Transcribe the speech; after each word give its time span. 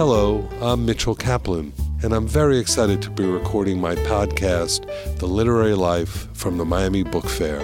Hello, 0.00 0.48
I'm 0.62 0.86
Mitchell 0.86 1.14
Kaplan, 1.14 1.74
and 2.02 2.14
I'm 2.14 2.26
very 2.26 2.56
excited 2.56 3.02
to 3.02 3.10
be 3.10 3.26
recording 3.26 3.78
my 3.78 3.96
podcast, 3.96 4.86
The 5.18 5.26
Literary 5.26 5.74
Life, 5.74 6.26
from 6.32 6.56
the 6.56 6.64
Miami 6.64 7.02
Book 7.02 7.28
Fair. 7.28 7.58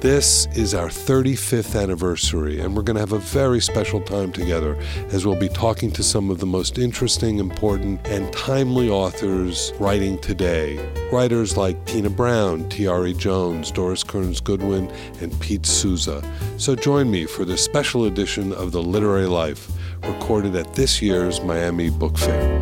This 0.00 0.48
is 0.54 0.74
our 0.74 0.88
35th 0.88 1.82
anniversary, 1.82 2.60
and 2.60 2.76
we're 2.76 2.82
going 2.82 2.96
to 2.96 3.00
have 3.00 3.12
a 3.12 3.18
very 3.20 3.58
special 3.58 4.02
time 4.02 4.32
together 4.32 4.76
as 5.12 5.24
we'll 5.24 5.40
be 5.40 5.48
talking 5.48 5.90
to 5.92 6.02
some 6.02 6.28
of 6.28 6.40
the 6.40 6.46
most 6.46 6.76
interesting, 6.76 7.38
important, 7.38 8.06
and 8.06 8.30
timely 8.34 8.90
authors 8.90 9.72
writing 9.80 10.18
today. 10.18 10.76
Writers 11.10 11.56
like 11.56 11.82
Tina 11.86 12.10
Brown, 12.10 12.64
Tayari 12.68 13.16
Jones, 13.16 13.70
Doris 13.70 14.04
Kearns 14.04 14.42
Goodwin, 14.42 14.92
and 15.22 15.40
Pete 15.40 15.64
Souza. 15.64 16.22
So 16.58 16.76
join 16.76 17.10
me 17.10 17.24
for 17.24 17.46
this 17.46 17.64
special 17.64 18.04
edition 18.04 18.52
of 18.52 18.72
The 18.72 18.82
Literary 18.82 19.26
Life, 19.26 19.72
recorded 20.04 20.54
at 20.56 20.74
this 20.74 21.00
year's 21.00 21.40
Miami 21.40 21.90
Book 21.90 22.18
Fair. 22.18 22.58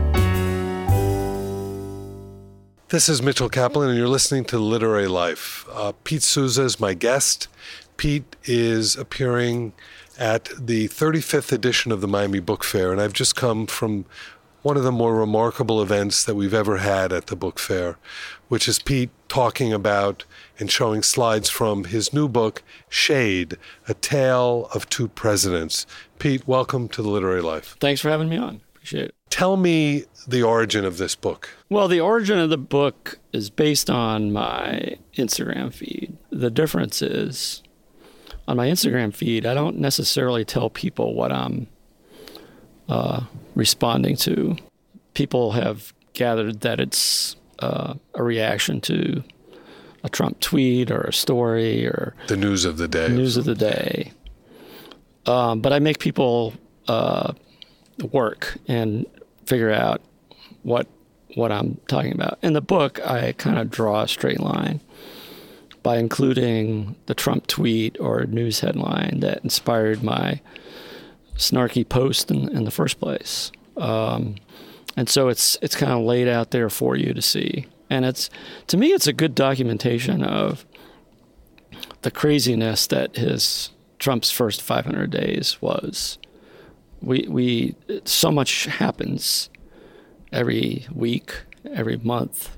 This 2.89 3.09
is 3.09 3.23
Mitchell 3.23 3.49
Kaplan, 3.49 3.91
and 3.91 3.99
you're 3.99 4.09
listening 4.09 4.45
to 4.47 4.59
Literary 4.59 5.07
Life. 5.07 5.65
Uh, 5.73 5.93
Pete 6.05 6.23
Souza 6.23 6.63
is 6.63 6.81
my 6.81 6.95
guest. 6.95 7.49
Pete 7.97 8.37
is 8.45 8.97
appearing 8.97 9.73
at 10.19 10.51
the 10.59 10.89
35th 10.89 11.53
edition 11.53 11.93
of 11.93 12.01
the 12.01 12.09
Miami 12.09 12.41
Book 12.41 12.65
Fair, 12.65 12.93
and 12.93 13.01
I've 13.01 13.13
just 13.13 13.37
come 13.37 13.67
from 13.67 14.05
one 14.63 14.77
of 14.77 14.83
the 14.83 14.93
more 14.93 15.15
remarkable 15.15 15.81
events 15.81 16.25
that 16.25 16.35
we've 16.35 16.55
ever 16.55 16.79
had 16.79 17.13
at 17.13 17.29
the 17.29 17.37
book 17.37 17.59
fair, 17.59 17.97
which 18.49 18.69
is 18.69 18.79
Pete 18.79 19.11
talking 19.29 19.73
about 19.73 20.25
and 20.61 20.71
showing 20.71 21.03
slides 21.03 21.49
from 21.49 21.85
his 21.85 22.13
new 22.13 22.29
book, 22.29 22.63
Shade 22.89 23.57
A 23.89 23.95
Tale 23.95 24.69
of 24.75 24.89
Two 24.89 25.09
Presidents. 25.09 25.87
Pete, 26.19 26.47
welcome 26.47 26.89
to 26.91 27.03
the 27.03 27.09
Literary 27.09 27.43
Life. 27.43 27.77
Thanks 27.81 28.01
for 28.01 28.11
having 28.11 28.29
me 28.29 28.37
on. 28.37 28.61
Appreciate 28.75 29.07
it. 29.07 29.15
Tell 29.31 29.57
me 29.57 30.05
the 30.29 30.43
origin 30.43 30.85
of 30.85 30.99
this 30.99 31.15
book. 31.15 31.49
Well, 31.69 31.89
the 31.89 32.01
origin 32.01 32.39
of 32.39 32.51
the 32.51 32.59
book 32.59 33.19
is 33.33 33.49
based 33.49 33.89
on 33.89 34.33
my 34.33 34.97
Instagram 35.17 35.73
feed. 35.73 36.17
The 36.31 36.51
difference 36.51 37.01
is 37.01 37.63
on 38.51 38.57
my 38.57 38.67
Instagram 38.67 39.15
feed, 39.15 39.47
I 39.47 39.55
don't 39.55 39.79
necessarily 39.79 40.45
tell 40.45 40.71
people 40.71 41.15
what 41.15 41.31
I'm 41.31 41.69
uh, 42.89 43.23
responding 43.55 44.17
to. 44.17 44.57
People 45.15 45.53
have 45.53 45.95
gathered 46.15 46.61
that 46.63 46.81
it's 46.81 47.37
uh, 47.61 47.95
a 48.15 48.23
reaction 48.25 48.81
to 48.83 49.23
a 50.03 50.09
Trump 50.09 50.41
tweet 50.41 50.91
or 50.91 51.03
a 51.03 51.13
story 51.13 51.87
or 51.87 52.15
the 52.29 52.37
news 52.37 52.65
of 52.65 52.77
the 52.79 52.89
day. 52.89 53.09
News 53.09 53.37
of 53.37 53.45
the 53.45 53.55
day. 53.55 54.13
Um, 55.27 55.61
but 55.61 55.73
I 55.73 55.79
make 55.79 55.99
people 55.99 56.55
uh, 56.89 57.35
work 58.13 58.57
and 58.67 59.07
figure 59.47 59.71
out 59.71 60.01
what 60.63 60.87
what 61.35 61.53
I'm 61.53 61.81
talking 61.87 62.13
about. 62.13 62.39
In 62.43 62.55
the 62.55 62.61
book, 62.61 63.01
I 63.07 63.33
kind 63.33 63.59
of 63.59 63.71
draw 63.71 64.03
a 64.03 64.09
straight 64.09 64.41
line 64.41 64.81
by 65.83 65.97
including 65.97 66.97
the 67.07 67.15
Trump 67.15 67.47
tweet 67.47 67.99
or 68.01 68.25
news 68.25 68.61
headline 68.61 69.21
that 69.21 69.43
inspired 69.45 70.03
my 70.03 70.41
snarky 71.37 71.89
post 71.89 72.31
in, 72.31 72.49
in 72.49 72.65
the 72.65 72.71
first 72.71 73.01
place. 73.01 73.51
Um, 73.77 74.37
and 74.97 75.09
so 75.09 75.29
it's 75.29 75.57
it's 75.63 75.77
kind 75.77 75.93
of 75.93 76.01
laid 76.01 76.29
out 76.29 76.51
there 76.51 76.69
for 76.69 76.97
you 76.97 77.15
to 77.15 77.23
see. 77.23 77.67
And 77.91 78.05
it's 78.05 78.31
to 78.69 78.77
me, 78.77 78.89
it's 78.89 79.07
a 79.07 79.13
good 79.13 79.35
documentation 79.35 80.23
of 80.23 80.65
the 82.03 82.11
craziness 82.11 82.87
that 82.87 83.17
his 83.17 83.71
Trump's 83.99 84.31
first 84.31 84.63
500 84.63 85.11
days 85.11 85.61
was. 85.61 86.19
We 87.03 87.27
we 87.29 87.75
so 88.05 88.31
much 88.31 88.67
happens 88.67 89.51
every 90.33 90.87
week, 90.95 91.35
every 91.75 91.97
month, 91.97 92.57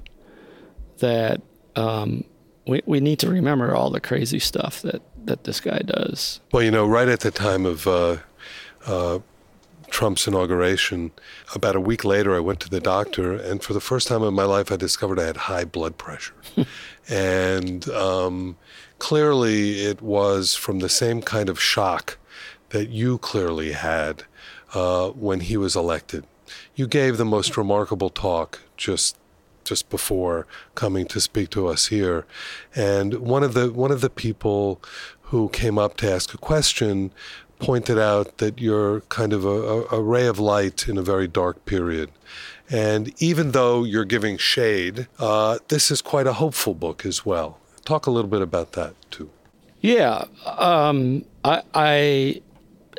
that 0.99 1.41
um, 1.75 2.25
we, 2.67 2.83
we 2.87 3.01
need 3.01 3.19
to 3.21 3.31
remember 3.31 3.75
all 3.75 3.91
the 3.91 4.01
crazy 4.01 4.39
stuff 4.39 4.83
that, 4.83 5.03
that 5.25 5.45
this 5.45 5.61
guy 5.61 5.79
does. 5.79 6.41
Well, 6.53 6.63
you 6.63 6.71
know, 6.71 6.87
right 6.87 7.09
at 7.09 7.21
the 7.21 7.31
time 7.31 7.67
of 7.67 7.87
uh, 7.87 8.19
uh, 8.87 9.19
Trump's 9.93 10.27
inauguration, 10.27 11.13
about 11.55 11.77
a 11.77 11.81
week 11.81 12.03
later, 12.03 12.35
I 12.35 12.41
went 12.41 12.61
to 12.61 12.71
the 12.71 12.81
doctor, 12.81 13.35
and 13.35 13.63
for 13.63 13.75
the 13.75 13.81
first 13.81 14.09
time 14.09 14.23
in 14.23 14.33
my 14.33 14.45
life, 14.45 14.73
I 14.73 14.77
discovered 14.77 15.21
I 15.21 15.27
had 15.27 15.37
high 15.37 15.67
blood 15.67 15.99
pressure. 15.99 16.35
and 17.11 17.87
um, 17.91 18.57
clearly, 18.99 19.83
it 19.83 20.01
was 20.01 20.55
from 20.55 20.79
the 20.79 20.89
same 20.89 21.21
kind 21.21 21.51
of 21.51 21.61
shock 21.61 22.17
that 22.71 22.89
you 22.89 23.19
clearly 23.19 23.73
had 23.73 24.25
uh, 24.73 25.11
when 25.11 25.41
he 25.41 25.59
was 25.59 25.77
elected. 25.77 26.25
You 26.75 26.87
gave 26.87 27.19
the 27.19 27.27
most 27.27 27.57
remarkable 27.57 28.11
talk 28.11 28.61
just 28.77 29.19
just 29.65 29.89
before 29.91 30.45
coming 30.75 31.07
to 31.07 31.21
speak 31.21 31.49
to 31.51 31.69
us 31.69 31.87
here, 31.87 32.27
and 32.75 33.15
one 33.19 33.45
of 33.45 33.53
the 33.53 33.71
one 33.71 33.93
of 33.93 34.01
the 34.01 34.11
people 34.11 34.83
who 35.25 35.51
came 35.51 35.79
up 35.79 35.97
to 35.99 36.11
ask 36.11 36.35
a 36.35 36.39
question 36.39 37.13
pointed 37.63 37.99
out 37.99 38.39
that 38.39 38.61
you're 38.61 39.01
kind 39.03 39.33
of 39.33 39.45
a, 39.45 39.85
a 39.91 40.03
ray 40.03 40.27
of 40.27 40.39
light 40.39 40.89
in 40.89 40.99
a 40.99 41.03
very 41.03 41.29
dark 41.29 41.65
period. 41.65 42.11
And 42.69 43.13
even 43.23 43.53
though 43.53 43.85
you're 43.85 44.05
giving 44.05 44.37
shade, 44.37 45.07
uh, 45.19 45.59
this 45.69 45.91
is 45.91 46.03
quite 46.03 46.27
a 46.27 46.35
hopeful 46.35 46.75
book 46.75 47.07
as 47.07 47.25
well. 47.25 47.59
Talk 47.85 48.07
a 48.07 48.11
little 48.11 48.31
bit 48.31 48.43
about 48.43 48.73
that 48.73 48.95
too. 49.11 49.31
Yeah, 49.81 50.25
um, 50.47 51.25
I, 51.45 51.63
I 51.75 52.43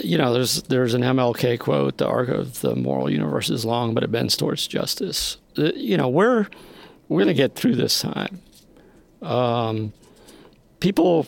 you 0.01 0.17
know, 0.17 0.33
there's 0.33 0.63
there's 0.63 0.93
an 0.93 1.01
MLK 1.01 1.59
quote: 1.59 1.97
"The 1.97 2.07
arc 2.07 2.29
of 2.29 2.61
the 2.61 2.75
moral 2.75 3.09
universe 3.09 3.49
is 3.49 3.63
long, 3.63 3.93
but 3.93 4.03
it 4.03 4.11
bends 4.11 4.35
towards 4.35 4.67
justice." 4.67 5.37
You 5.55 5.97
know, 5.97 6.09
we're 6.09 6.47
we're 7.07 7.25
to 7.25 7.33
get 7.33 7.55
through 7.55 7.75
this 7.75 8.01
time. 8.01 8.41
Um, 9.21 9.93
people, 10.79 11.27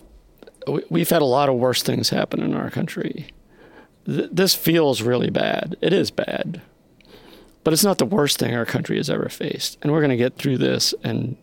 we've 0.89 1.09
had 1.09 1.21
a 1.21 1.25
lot 1.25 1.49
of 1.49 1.55
worse 1.55 1.83
things 1.83 2.09
happen 2.09 2.41
in 2.41 2.53
our 2.53 2.69
country. 2.69 3.27
This 4.05 4.53
feels 4.53 5.01
really 5.01 5.29
bad. 5.29 5.75
It 5.81 5.91
is 5.91 6.11
bad, 6.11 6.61
but 7.63 7.73
it's 7.73 7.83
not 7.83 7.97
the 7.97 8.05
worst 8.05 8.37
thing 8.37 8.53
our 8.53 8.65
country 8.65 8.97
has 8.97 9.09
ever 9.09 9.29
faced, 9.29 9.79
and 9.81 9.91
we're 9.91 10.01
going 10.01 10.11
to 10.11 10.17
get 10.17 10.35
through 10.35 10.59
this 10.59 10.93
and 11.03 11.37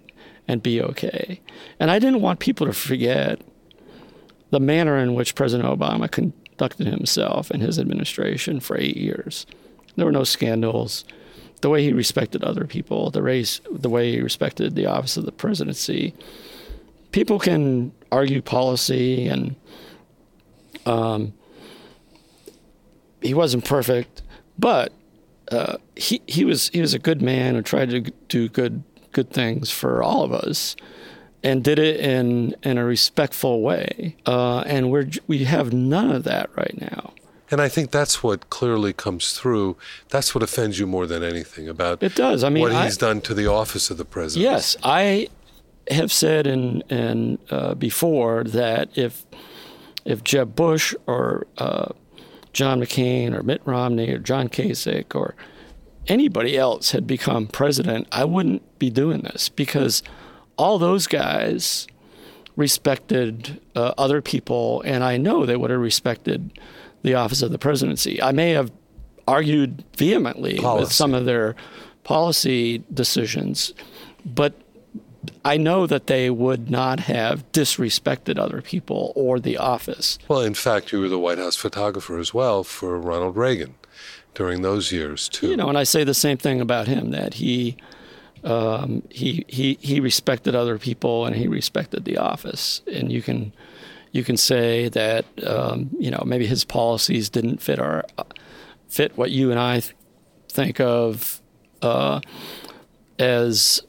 and 0.49 0.63
be 0.63 0.83
okay. 0.83 1.41
And 1.79 1.91
I 1.91 1.99
didn't 1.99 2.21
want 2.21 2.41
people 2.41 2.67
to 2.67 2.73
forget 2.73 3.41
the 4.51 4.61
manner 4.61 4.99
in 4.99 5.15
which 5.15 5.35
President 5.35 5.69
Obama 5.69 6.11
conducted 6.11 6.87
himself 6.87 7.51
and 7.51 7.63
his 7.63 7.79
administration 7.79 8.61
for 8.61 8.79
eight 8.79 8.97
years. 8.97 9.47
There 9.97 10.07
were 10.07 10.13
no 10.13 10.25
scandals. 10.25 11.05
The 11.61 11.71
way 11.71 11.85
he 11.85 11.93
respected 11.93 12.43
other 12.43 12.67
people, 12.67 13.11
the 13.11 13.23
race, 13.23 13.61
the 13.71 13.89
way 13.89 14.11
he 14.13 14.21
respected 14.21 14.75
the 14.75 14.87
office 14.87 15.17
of 15.17 15.25
the 15.25 15.33
presidency. 15.33 16.15
People 17.13 17.39
can 17.39 17.93
argue 18.11 18.43
policy, 18.43 19.29
and 19.29 19.55
um, 20.87 21.33
he 23.21 23.35
wasn't 23.35 23.65
perfect, 23.65 24.23
but 24.59 24.93
uh, 25.51 25.77
he 25.97 26.23
he 26.27 26.45
was 26.45 26.69
he 26.71 26.81
was 26.81 26.95
a 26.95 26.99
good 26.99 27.23
man 27.23 27.55
who 27.55 27.63
tried 27.63 27.91
to 27.91 28.01
do 28.01 28.49
good 28.49 28.83
good 29.13 29.31
things 29.31 29.71
for 29.71 30.03
all 30.03 30.23
of 30.23 30.33
us 30.33 30.75
and 31.43 31.63
did 31.63 31.79
it 31.79 32.01
in 32.01 32.55
in 32.63 32.79
a 32.79 32.85
respectful 32.85 33.63
way. 33.63 34.17
Uh, 34.27 34.61
and 34.61 34.91
we're 34.91 35.09
we 35.27 35.45
have 35.45 35.73
none 35.73 36.11
of 36.11 36.25
that 36.25 36.51
right 36.57 36.81
now. 36.81 37.13
And 37.51 37.61
I 37.61 37.69
think 37.69 37.91
that's 37.91 38.23
what 38.23 38.49
clearly 38.49 38.95
comes 38.95 39.35
through. 39.35 39.77
That's 40.09 40.35
what 40.35 40.43
offends 40.43 40.79
you 40.79 40.87
more 40.87 41.07
than 41.07 41.23
anything 41.23 41.69
about 41.69 42.03
it. 42.03 42.15
Does 42.15 42.43
I 42.45 42.49
mean 42.49 42.63
what 42.63 42.73
I, 42.73 42.85
he's 42.85 42.97
done 42.97 43.21
to 43.23 43.35
the 43.35 43.47
office 43.47 43.91
of 43.91 43.99
the 43.99 44.07
president? 44.07 44.51
Yes, 44.51 44.77
I 44.83 45.29
have 45.91 46.13
said 46.13 46.47
in 46.47 46.83
in 46.83 47.39
uh, 47.51 47.75
before 47.75 48.45
that 48.45 48.97
if 48.97 49.25
if 50.05 50.25
Jeb 50.25 50.55
Bush 50.55 50.95
or 51.07 51.47
uh, 51.59 51.89
John 52.53 52.81
McCain 52.81 53.35
or 53.35 53.43
Mitt 53.43 53.63
Romney 53.65 54.11
or 54.11 54.19
John 54.19 54.49
Kasich 54.49 55.15
or 55.15 55.35
anybody 56.09 56.57
else 56.57 56.91
had 56.91 57.07
become 57.07 57.47
president, 57.47 58.09
I 58.13 58.25
wouldn't 58.25 58.79
be 58.79 58.91
doing 58.91 59.21
this 59.23 59.49
because 59.49 60.03
all 60.57 60.79
those 60.79 61.07
guys 61.07 61.87
respected 62.57 63.61
uh, 63.75 63.95
other 63.97 64.21
people, 64.21 64.83
and 64.85 65.03
I 65.03 65.17
know 65.17 65.47
they 65.47 65.57
would 65.57 65.71
have 65.71 65.81
respected 65.81 66.51
the 67.03 67.15
office 67.15 67.43
of 67.43 67.51
the 67.51 67.59
presidency. 67.59 68.21
I 68.21 68.33
may 68.33 68.51
have 68.51 68.71
argued 69.27 69.85
vehemently 69.97 70.59
policy. 70.59 70.85
with 70.85 70.93
some 70.93 71.15
of 71.15 71.25
their 71.25 71.55
policy 72.05 72.83
decisions, 72.93 73.73
but 74.25 74.55
I 75.45 75.57
know 75.57 75.87
that 75.87 76.07
they 76.07 76.31
would 76.31 76.71
not 76.71 77.01
have 77.01 77.51
disrespected 77.53 78.39
other 78.39 78.63
people 78.63 79.13
or 79.15 79.39
the 79.39 79.57
office. 79.57 80.19
Well, 80.29 80.41
in 80.41 80.55
fact, 80.55 80.93
you 80.93 81.01
were 81.01 81.09
the 81.09 81.19
White 81.19 81.39
House 81.39 81.57
photographer 81.57 82.19
as 82.19 82.33
well 82.35 82.65
for 82.65 82.99
Ronald 82.99 83.37
Reagan 83.37 83.75
during 84.35 84.63
those 84.63 84.93
years, 84.93 85.29
too. 85.29 85.49
You 85.49 85.57
know, 85.57 85.69
and 85.69 85.79
I 85.79 85.85
say 85.85 86.05
the 86.05 86.15
same 86.15 86.39
thing 86.39 86.61
about 86.61 86.89
him 86.89 87.11
that 87.11 87.35
he 87.35 87.77
um, 88.45 89.03
he 89.11 89.45
he 89.49 89.79
he 89.81 90.01
respected 90.01 90.55
other 90.55 90.79
people 90.79 91.27
and 91.27 91.37
he 91.37 91.47
respected 91.47 92.05
the 92.05 92.19
office. 92.19 92.83
And 92.93 93.13
you 93.13 93.23
can 93.23 93.53
you 94.11 94.25
can 94.25 94.37
say 94.37 94.89
that 94.89 95.25
um, 95.47 95.91
you 95.99 96.11
know 96.11 96.23
maybe 96.27 96.47
his 96.47 96.65
policies 96.65 97.29
didn't 97.31 97.63
fit 97.63 97.79
our 97.79 98.05
fit 98.89 99.17
what 99.17 99.31
you 99.31 99.51
and 99.51 99.61
I 99.61 99.83
think 100.49 100.81
of 100.81 101.41
uh, 101.81 102.21
as 103.19 103.83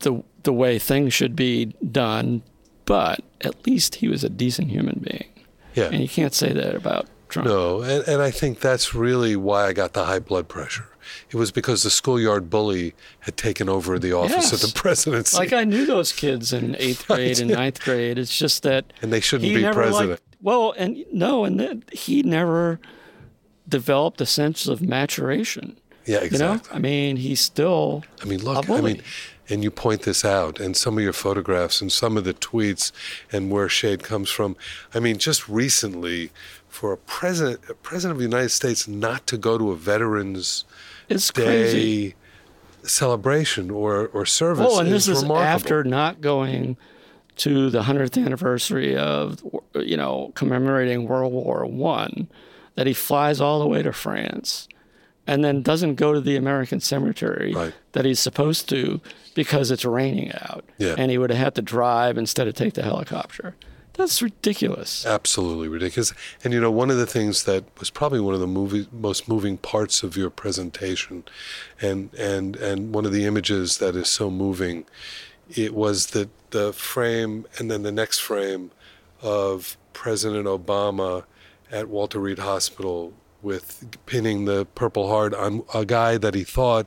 the 0.00 0.22
the 0.42 0.52
way 0.52 0.78
things 0.78 1.12
should 1.14 1.36
be 1.36 1.66
done, 1.90 2.42
but 2.86 3.20
at 3.42 3.66
least 3.66 3.96
he 3.96 4.08
was 4.08 4.24
a 4.24 4.28
decent 4.28 4.68
human 4.70 5.04
being. 5.08 5.28
Yeah. 5.74 5.84
And 5.92 6.00
you 6.00 6.08
can't 6.08 6.34
say 6.34 6.52
that 6.52 6.74
about 6.74 7.06
Trump. 7.28 7.48
No, 7.48 7.82
and, 7.82 8.06
and 8.08 8.22
I 8.22 8.30
think 8.30 8.60
that's 8.60 8.94
really 8.94 9.36
why 9.36 9.66
I 9.66 9.72
got 9.72 9.92
the 9.92 10.06
high 10.06 10.18
blood 10.18 10.48
pressure. 10.48 10.86
It 11.30 11.36
was 11.36 11.50
because 11.50 11.82
the 11.82 11.90
schoolyard 11.90 12.50
bully 12.50 12.94
had 13.20 13.36
taken 13.36 13.68
over 13.68 13.98
the 13.98 14.12
office 14.12 14.52
of 14.52 14.60
the 14.60 14.72
presidency. 14.74 15.36
Like 15.36 15.52
I 15.52 15.64
knew 15.64 15.86
those 15.86 16.12
kids 16.12 16.52
in 16.52 16.76
eighth 16.78 17.06
grade 17.06 17.38
and 17.40 17.50
ninth 17.50 17.80
grade. 17.80 18.18
It's 18.18 18.36
just 18.36 18.62
that 18.62 18.92
And 19.02 19.12
they 19.12 19.20
shouldn't 19.20 19.52
be 19.54 19.62
president. 19.62 20.10
Liked, 20.10 20.22
well, 20.42 20.72
and 20.76 21.04
no, 21.12 21.44
and 21.44 21.84
he 21.92 22.22
never 22.22 22.80
developed 23.68 24.20
a 24.20 24.26
sense 24.26 24.66
of 24.66 24.80
maturation. 24.82 25.78
yeah, 26.06 26.20
You 26.20 26.26
exactly. 26.26 26.70
know, 26.70 26.76
I 26.76 26.78
mean, 26.80 27.16
he's 27.16 27.40
still 27.40 28.04
I 28.22 28.24
mean, 28.26 28.42
look, 28.42 28.68
I 28.68 28.80
mean, 28.80 29.02
and 29.50 29.64
you 29.64 29.70
point 29.70 30.02
this 30.02 30.24
out, 30.24 30.60
and 30.60 30.76
some 30.76 30.96
of 30.96 31.04
your 31.04 31.12
photographs 31.12 31.80
and 31.80 31.90
some 31.90 32.16
of 32.16 32.24
the 32.24 32.34
tweets 32.34 32.92
and 33.32 33.50
where 33.50 33.68
shade 33.68 34.02
comes 34.02 34.30
from. 34.30 34.56
I 34.94 35.00
mean, 35.00 35.18
just 35.18 35.48
recently, 35.48 36.30
for 36.68 36.92
a 36.92 36.96
president, 36.96 37.60
a 37.68 37.74
president 37.74 38.12
of 38.12 38.18
the 38.18 38.24
United 38.24 38.50
States 38.50 38.86
not 38.86 39.26
to 39.26 39.36
go 39.36 39.58
to 39.58 39.70
a 39.72 39.76
Veterans 39.76 40.64
it's 41.08 41.30
crazy. 41.30 42.10
Day 42.10 42.14
celebration 42.82 43.70
or, 43.70 44.08
or 44.08 44.24
service 44.24 44.66
Oh, 44.68 44.78
and 44.78 44.88
is 44.88 45.06
this 45.06 45.16
is 45.18 45.22
remarkable. 45.22 45.46
after 45.46 45.84
not 45.84 46.20
going 46.20 46.76
to 47.36 47.70
the 47.70 47.82
hundredth 47.82 48.16
anniversary 48.16 48.96
of 48.96 49.42
you 49.74 49.96
know 49.96 50.32
commemorating 50.34 51.06
World 51.06 51.32
War 51.32 51.66
One, 51.66 52.28
that 52.76 52.86
he 52.86 52.92
flies 52.94 53.40
all 53.40 53.60
the 53.60 53.66
way 53.66 53.82
to 53.82 53.92
France, 53.92 54.68
and 55.26 55.44
then 55.44 55.62
doesn't 55.62 55.94
go 55.96 56.12
to 56.12 56.20
the 56.20 56.36
American 56.36 56.80
cemetery 56.80 57.52
Right. 57.54 57.74
that 57.92 58.04
he's 58.04 58.20
supposed 58.20 58.68
to 58.70 59.00
because 59.34 59.70
it's 59.70 59.84
raining 59.84 60.32
out, 60.32 60.64
Yeah. 60.78 60.94
and 60.98 61.10
he 61.10 61.18
would 61.18 61.30
have 61.30 61.38
had 61.38 61.54
to 61.56 61.62
drive 61.62 62.18
instead 62.18 62.48
of 62.48 62.54
take 62.54 62.74
the 62.74 62.82
helicopter. 62.82 63.54
That's 63.94 64.22
ridiculous. 64.22 65.04
Absolutely 65.04 65.68
ridiculous. 65.68 66.14
And 66.42 66.54
you 66.54 66.60
know, 66.60 66.70
one 66.70 66.90
of 66.90 66.96
the 66.96 67.06
things 67.06 67.44
that 67.44 67.64
was 67.78 67.90
probably 67.90 68.20
one 68.20 68.32
of 68.34 68.40
the 68.40 68.46
movie, 68.46 68.86
most 68.92 69.28
moving 69.28 69.58
parts 69.58 70.02
of 70.02 70.16
your 70.16 70.30
presentation, 70.30 71.24
and 71.82 72.08
and 72.14 72.56
and 72.56 72.94
one 72.94 73.04
of 73.04 73.12
the 73.12 73.26
images 73.26 73.76
that 73.78 73.94
is 73.96 74.08
so 74.08 74.30
moving, 74.30 74.86
it 75.54 75.74
was 75.74 76.08
the 76.08 76.30
the 76.50 76.72
frame 76.72 77.46
and 77.58 77.70
then 77.70 77.82
the 77.82 77.92
next 77.92 78.20
frame 78.20 78.70
of 79.20 79.76
President 79.92 80.46
Obama 80.46 81.24
at 81.70 81.88
Walter 81.88 82.18
Reed 82.20 82.38
Hospital 82.38 83.12
with 83.42 83.86
pinning 84.06 84.44
the 84.44 84.66
Purple 84.74 85.08
Heart 85.08 85.34
on 85.34 85.62
a 85.74 85.84
guy 85.84 86.18
that 86.18 86.34
he 86.34 86.44
thought 86.44 86.86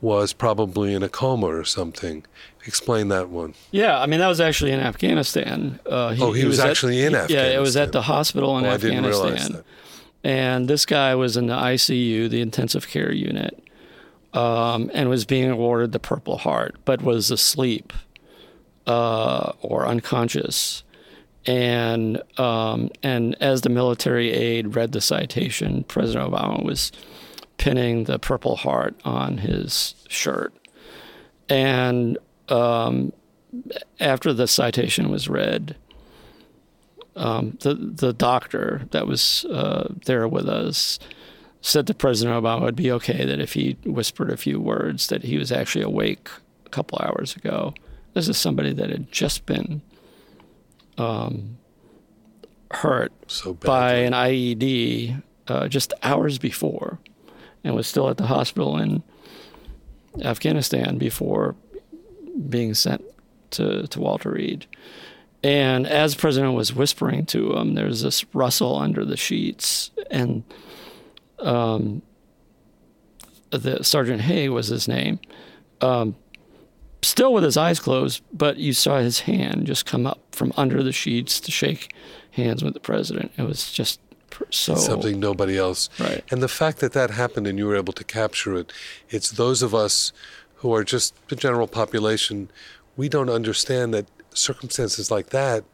was 0.00 0.32
probably 0.32 0.94
in 0.94 1.02
a 1.02 1.08
coma 1.08 1.46
or 1.46 1.64
something. 1.64 2.24
Explain 2.66 3.08
that 3.08 3.28
one. 3.28 3.54
Yeah, 3.70 3.98
I 4.00 4.06
mean 4.06 4.20
that 4.20 4.28
was 4.28 4.40
actually 4.40 4.70
in 4.72 4.80
Afghanistan. 4.80 5.78
Uh, 5.86 6.14
Oh, 6.20 6.32
he 6.32 6.44
was 6.46 6.58
at- 6.58 6.70
actually 6.70 7.00
in 7.00 7.14
Afghanistan. 7.14 7.52
Yeah, 7.52 7.58
it 7.58 7.60
was 7.60 7.76
at 7.76 7.92
the 7.92 8.02
hospital 8.02 8.56
in 8.58 8.64
Oh, 8.64 8.70
I 8.70 8.76
didn't 8.76 8.98
Afghanistan. 9.04 9.24
realize 9.32 9.48
that. 9.50 9.64
and 10.24 10.68
this 10.68 10.84
guy 10.86 11.14
was 11.14 11.36
in 11.36 11.46
the 11.46 11.54
ICU, 11.56 12.28
the 12.30 12.40
intensive 12.40 12.88
care 12.88 13.12
unit, 13.12 13.62
um, 14.34 14.90
and 14.94 15.08
was 15.08 15.24
being 15.24 15.50
awarded 15.50 15.92
the 15.92 15.98
Purple 15.98 16.38
Heart, 16.38 16.76
but 16.84 17.02
was 17.02 17.30
asleep 17.30 17.92
uh, 18.86 19.52
or 19.62 19.86
unconscious. 19.86 20.82
And 21.46 22.22
um, 22.38 22.90
and 23.02 23.34
as 23.40 23.62
the 23.62 23.70
military 23.70 24.30
aide 24.30 24.76
read 24.76 24.92
the 24.92 25.00
citation, 25.00 25.84
President 25.84 26.30
Obama 26.30 26.62
was 26.62 26.92
pinning 27.56 28.04
the 28.04 28.18
Purple 28.18 28.56
Heart 28.56 28.94
on 29.04 29.38
his 29.38 29.94
shirt. 30.08 30.52
And 31.48 32.18
um, 32.48 33.12
after 33.98 34.32
the 34.32 34.46
citation 34.46 35.10
was 35.10 35.28
read, 35.28 35.76
um, 37.16 37.56
the 37.60 37.74
the 37.74 38.12
doctor 38.12 38.82
that 38.90 39.06
was 39.06 39.44
uh, 39.46 39.92
there 40.04 40.28
with 40.28 40.48
us 40.48 40.98
said 41.62 41.86
to 41.86 41.94
President 41.94 42.42
Obama 42.42 42.62
would 42.62 42.76
be 42.76 42.90
okay 42.92 43.24
that 43.24 43.40
if 43.40 43.52
he 43.54 43.76
whispered 43.84 44.30
a 44.30 44.36
few 44.36 44.60
words 44.60 45.08
that 45.08 45.24
he 45.24 45.36
was 45.36 45.52
actually 45.52 45.84
awake 45.84 46.28
a 46.64 46.68
couple 46.70 46.98
hours 47.02 47.36
ago. 47.36 47.74
This 48.14 48.28
is 48.28 48.38
somebody 48.38 48.72
that 48.72 48.90
had 48.90 49.12
just 49.12 49.46
been 49.46 49.82
um, 50.98 51.58
hurt 52.70 53.12
So 53.26 53.54
bad. 53.54 53.66
by 53.66 53.92
an 53.94 54.12
IED 54.12 55.22
uh, 55.48 55.68
just 55.68 55.92
hours 56.02 56.38
before, 56.38 56.98
and 57.64 57.74
was 57.74 57.86
still 57.86 58.08
at 58.08 58.16
the 58.16 58.26
hospital 58.26 58.78
in 58.78 59.02
Afghanistan 60.22 60.98
before 60.98 61.54
being 62.48 62.74
sent 62.74 63.02
to, 63.50 63.86
to 63.88 64.00
Walter 64.00 64.30
Reed. 64.30 64.66
And 65.42 65.86
as 65.86 66.14
President 66.14 66.54
was 66.54 66.74
whispering 66.74 67.24
to 67.26 67.56
him, 67.56 67.74
there's 67.74 68.02
this 68.02 68.24
rustle 68.34 68.76
under 68.76 69.04
the 69.04 69.16
sheets, 69.16 69.90
and 70.10 70.44
um, 71.38 72.02
the 73.50 73.82
Sergeant 73.82 74.20
Hay 74.22 74.48
was 74.48 74.68
his 74.68 74.86
name, 74.86 75.18
um, 75.80 76.14
still 77.02 77.32
with 77.32 77.44
his 77.44 77.56
eyes 77.56 77.80
closed, 77.80 78.22
but 78.32 78.58
you 78.58 78.72
saw 78.72 78.98
his 78.98 79.20
hand 79.20 79.66
just 79.66 79.86
come 79.86 80.06
up 80.06 80.20
from 80.32 80.52
under 80.56 80.82
the 80.82 80.92
sheets 80.92 81.40
to 81.40 81.50
shake 81.50 81.94
hands 82.32 82.62
with 82.62 82.74
the 82.74 82.80
president. 82.80 83.32
It 83.36 83.42
was 83.42 83.72
just 83.72 84.00
so 84.50 84.74
something 84.74 85.20
nobody 85.20 85.58
else. 85.58 85.90
Right. 85.98 86.24
And 86.30 86.42
the 86.42 86.48
fact 86.48 86.78
that 86.78 86.92
that 86.92 87.10
happened 87.10 87.46
and 87.46 87.58
you 87.58 87.66
were 87.66 87.76
able 87.76 87.92
to 87.92 88.04
capture 88.04 88.56
it, 88.56 88.72
it's 89.10 89.30
those 89.30 89.62
of 89.62 89.74
us 89.74 90.12
who 90.56 90.74
are 90.74 90.84
just 90.84 91.14
the 91.28 91.36
general 91.36 91.66
population, 91.66 92.50
we 92.96 93.08
don't 93.08 93.30
understand 93.30 93.92
that 93.94 94.06
circumstances 94.34 95.10
like 95.10 95.30
that 95.30 95.64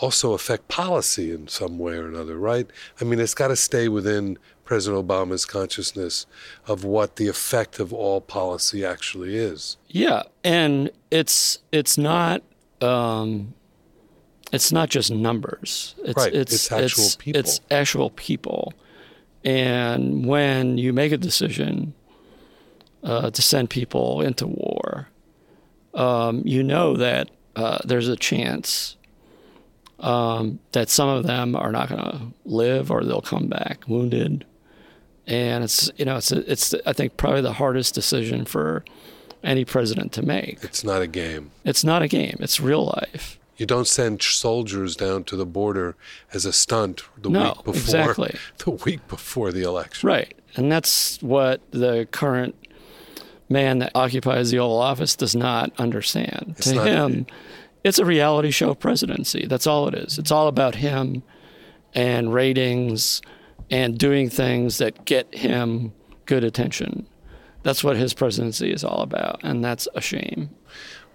also 0.00 0.32
affect 0.32 0.68
policy 0.68 1.32
in 1.32 1.48
some 1.48 1.78
way 1.78 1.94
or 1.94 2.06
another, 2.06 2.38
right? 2.38 2.66
I 3.00 3.04
mean, 3.04 3.20
it's 3.20 3.34
got 3.34 3.48
to 3.48 3.56
stay 3.56 3.88
within 3.88 4.38
President 4.72 5.06
Obama's 5.06 5.44
consciousness 5.44 6.24
of 6.66 6.82
what 6.82 7.16
the 7.16 7.28
effect 7.28 7.78
of 7.78 7.92
all 7.92 8.22
policy 8.22 8.86
actually 8.86 9.36
is. 9.36 9.76
Yeah, 9.88 10.22
and 10.42 10.90
it's 11.10 11.58
it's 11.72 11.98
not 11.98 12.42
um, 12.80 13.52
it's 14.50 14.72
not 14.72 14.88
just 14.88 15.10
numbers. 15.10 15.94
It's 16.02 16.16
Right, 16.16 16.32
it's, 16.32 16.54
it's 16.54 16.72
actual 16.72 17.08
people. 17.18 17.38
It's 17.38 17.60
actual 17.70 18.08
people, 18.12 18.72
and 19.44 20.24
when 20.24 20.78
you 20.78 20.94
make 20.94 21.12
a 21.12 21.18
decision 21.18 21.92
uh, 23.02 23.30
to 23.30 23.42
send 23.42 23.68
people 23.68 24.22
into 24.22 24.46
war, 24.46 25.06
um, 25.92 26.40
you 26.46 26.62
know 26.62 26.96
that 26.96 27.28
uh, 27.56 27.76
there's 27.84 28.08
a 28.08 28.16
chance 28.16 28.96
um, 30.00 30.60
that 30.72 30.88
some 30.88 31.10
of 31.10 31.24
them 31.24 31.56
are 31.56 31.72
not 31.72 31.90
going 31.90 32.02
to 32.02 32.32
live 32.46 32.90
or 32.90 33.04
they'll 33.04 33.20
come 33.20 33.48
back 33.48 33.84
wounded. 33.86 34.46
And 35.26 35.62
it's 35.64 35.90
you 35.96 36.04
know 36.04 36.16
it's 36.16 36.32
it's 36.32 36.74
I 36.86 36.92
think 36.92 37.16
probably 37.16 37.42
the 37.42 37.52
hardest 37.52 37.94
decision 37.94 38.44
for 38.44 38.84
any 39.44 39.64
president 39.64 40.12
to 40.12 40.22
make. 40.22 40.58
It's 40.62 40.82
not 40.84 41.02
a 41.02 41.06
game. 41.06 41.50
It's 41.64 41.84
not 41.84 42.02
a 42.02 42.08
game. 42.08 42.36
It's 42.40 42.60
real 42.60 42.84
life. 42.86 43.38
You 43.56 43.66
don't 43.66 43.86
send 43.86 44.22
soldiers 44.22 44.96
down 44.96 45.24
to 45.24 45.36
the 45.36 45.46
border 45.46 45.94
as 46.32 46.44
a 46.44 46.52
stunt 46.52 47.02
the 47.20 47.28
No, 47.30 47.40
week 47.44 47.56
before 47.64 47.72
exactly. 47.74 48.34
the 48.64 48.70
week 48.70 49.06
before 49.08 49.52
the 49.52 49.62
election. 49.62 50.08
Right. 50.08 50.34
And 50.56 50.70
that's 50.72 51.20
what 51.22 51.60
the 51.70 52.08
current 52.10 52.54
man 53.48 53.78
that 53.80 53.92
occupies 53.94 54.50
the 54.50 54.58
Oval 54.58 54.78
Office 54.78 55.14
does 55.14 55.36
not 55.36 55.72
understand. 55.78 56.54
It's 56.58 56.68
to 56.70 56.74
not- 56.76 56.86
him, 56.86 57.26
it's 57.84 57.98
a 57.98 58.04
reality 58.04 58.50
show 58.50 58.74
presidency. 58.74 59.46
That's 59.46 59.66
all 59.66 59.86
it 59.88 59.94
is. 59.94 60.18
It's 60.18 60.30
all 60.32 60.48
about 60.48 60.76
him 60.76 61.22
and 61.94 62.32
ratings 62.32 63.20
and 63.72 63.98
doing 63.98 64.28
things 64.28 64.76
that 64.78 65.04
get 65.06 65.34
him 65.34 65.92
good 66.26 66.44
attention. 66.44 67.06
That's 67.62 67.82
what 67.82 67.96
his 67.96 68.12
presidency 68.12 68.70
is 68.70 68.84
all 68.84 69.00
about. 69.00 69.40
And 69.42 69.64
that's 69.64 69.88
a 69.94 70.00
shame. 70.00 70.50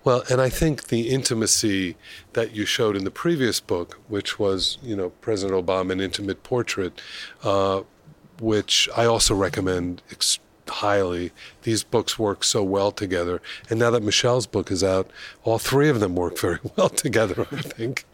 Well, 0.03 0.23
and 0.29 0.41
I 0.41 0.49
think 0.49 0.87
the 0.87 1.09
intimacy 1.09 1.97
that 2.33 2.55
you 2.55 2.65
showed 2.65 2.95
in 2.95 3.03
the 3.03 3.11
previous 3.11 3.59
book, 3.59 3.99
which 4.07 4.39
was, 4.39 4.79
you 4.81 4.95
know, 4.95 5.09
President 5.21 5.65
Obama, 5.65 5.91
an 5.91 6.01
intimate 6.01 6.43
portrait, 6.43 6.99
uh, 7.43 7.83
which 8.39 8.89
I 8.97 9.05
also 9.05 9.35
recommend 9.35 10.01
ex- 10.09 10.39
highly. 10.67 11.31
These 11.63 11.83
books 11.83 12.17
work 12.17 12.43
so 12.43 12.63
well 12.63 12.91
together. 12.91 13.41
And 13.69 13.79
now 13.79 13.91
that 13.91 14.01
Michelle's 14.03 14.47
book 14.47 14.71
is 14.71 14.83
out, 14.83 15.09
all 15.43 15.59
three 15.59 15.89
of 15.89 15.99
them 15.99 16.15
work 16.15 16.39
very 16.39 16.59
well 16.75 16.89
together, 16.89 17.45
I 17.51 17.61
think. 17.61 18.05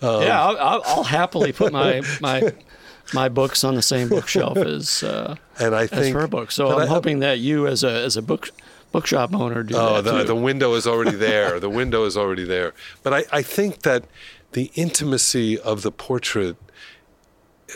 Um, 0.00 0.22
yeah, 0.22 0.42
I'll, 0.42 0.58
I'll, 0.58 0.82
I'll 0.86 1.04
happily 1.04 1.52
put 1.52 1.72
my, 1.72 2.02
my, 2.20 2.52
my 3.12 3.28
books 3.28 3.64
on 3.64 3.74
the 3.74 3.82
same 3.82 4.08
bookshelf 4.08 4.56
as, 4.76 5.02
uh, 5.02 5.36
and 5.58 5.74
I 5.74 5.84
as 5.90 6.08
her 6.10 6.26
book. 6.26 6.50
So 6.50 6.70
I'm 6.72 6.80
I- 6.82 6.86
hoping 6.86 7.18
that 7.20 7.38
you, 7.38 7.66
as 7.66 7.82
a, 7.84 7.90
as 7.90 8.16
a 8.16 8.22
book, 8.22 8.50
bookshop 8.92 9.34
owner, 9.34 9.62
do 9.62 9.74
Oh, 9.76 10.02
that 10.02 10.10
the, 10.10 10.24
the 10.24 10.34
window 10.34 10.74
is 10.74 10.86
already 10.86 11.16
there. 11.16 11.58
the 11.60 11.70
window 11.70 12.04
is 12.04 12.16
already 12.16 12.44
there. 12.44 12.74
But 13.02 13.14
I, 13.14 13.24
I 13.32 13.42
think 13.42 13.82
that 13.82 14.04
the 14.52 14.70
intimacy 14.74 15.58
of 15.58 15.82
the 15.82 15.90
portrait, 15.92 16.56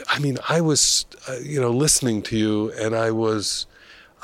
I 0.08 0.18
mean, 0.18 0.38
I 0.48 0.60
was, 0.60 1.06
uh, 1.28 1.36
you 1.42 1.60
know, 1.60 1.70
listening 1.70 2.22
to 2.22 2.36
you 2.36 2.70
and 2.72 2.94
I 2.94 3.10
was, 3.10 3.66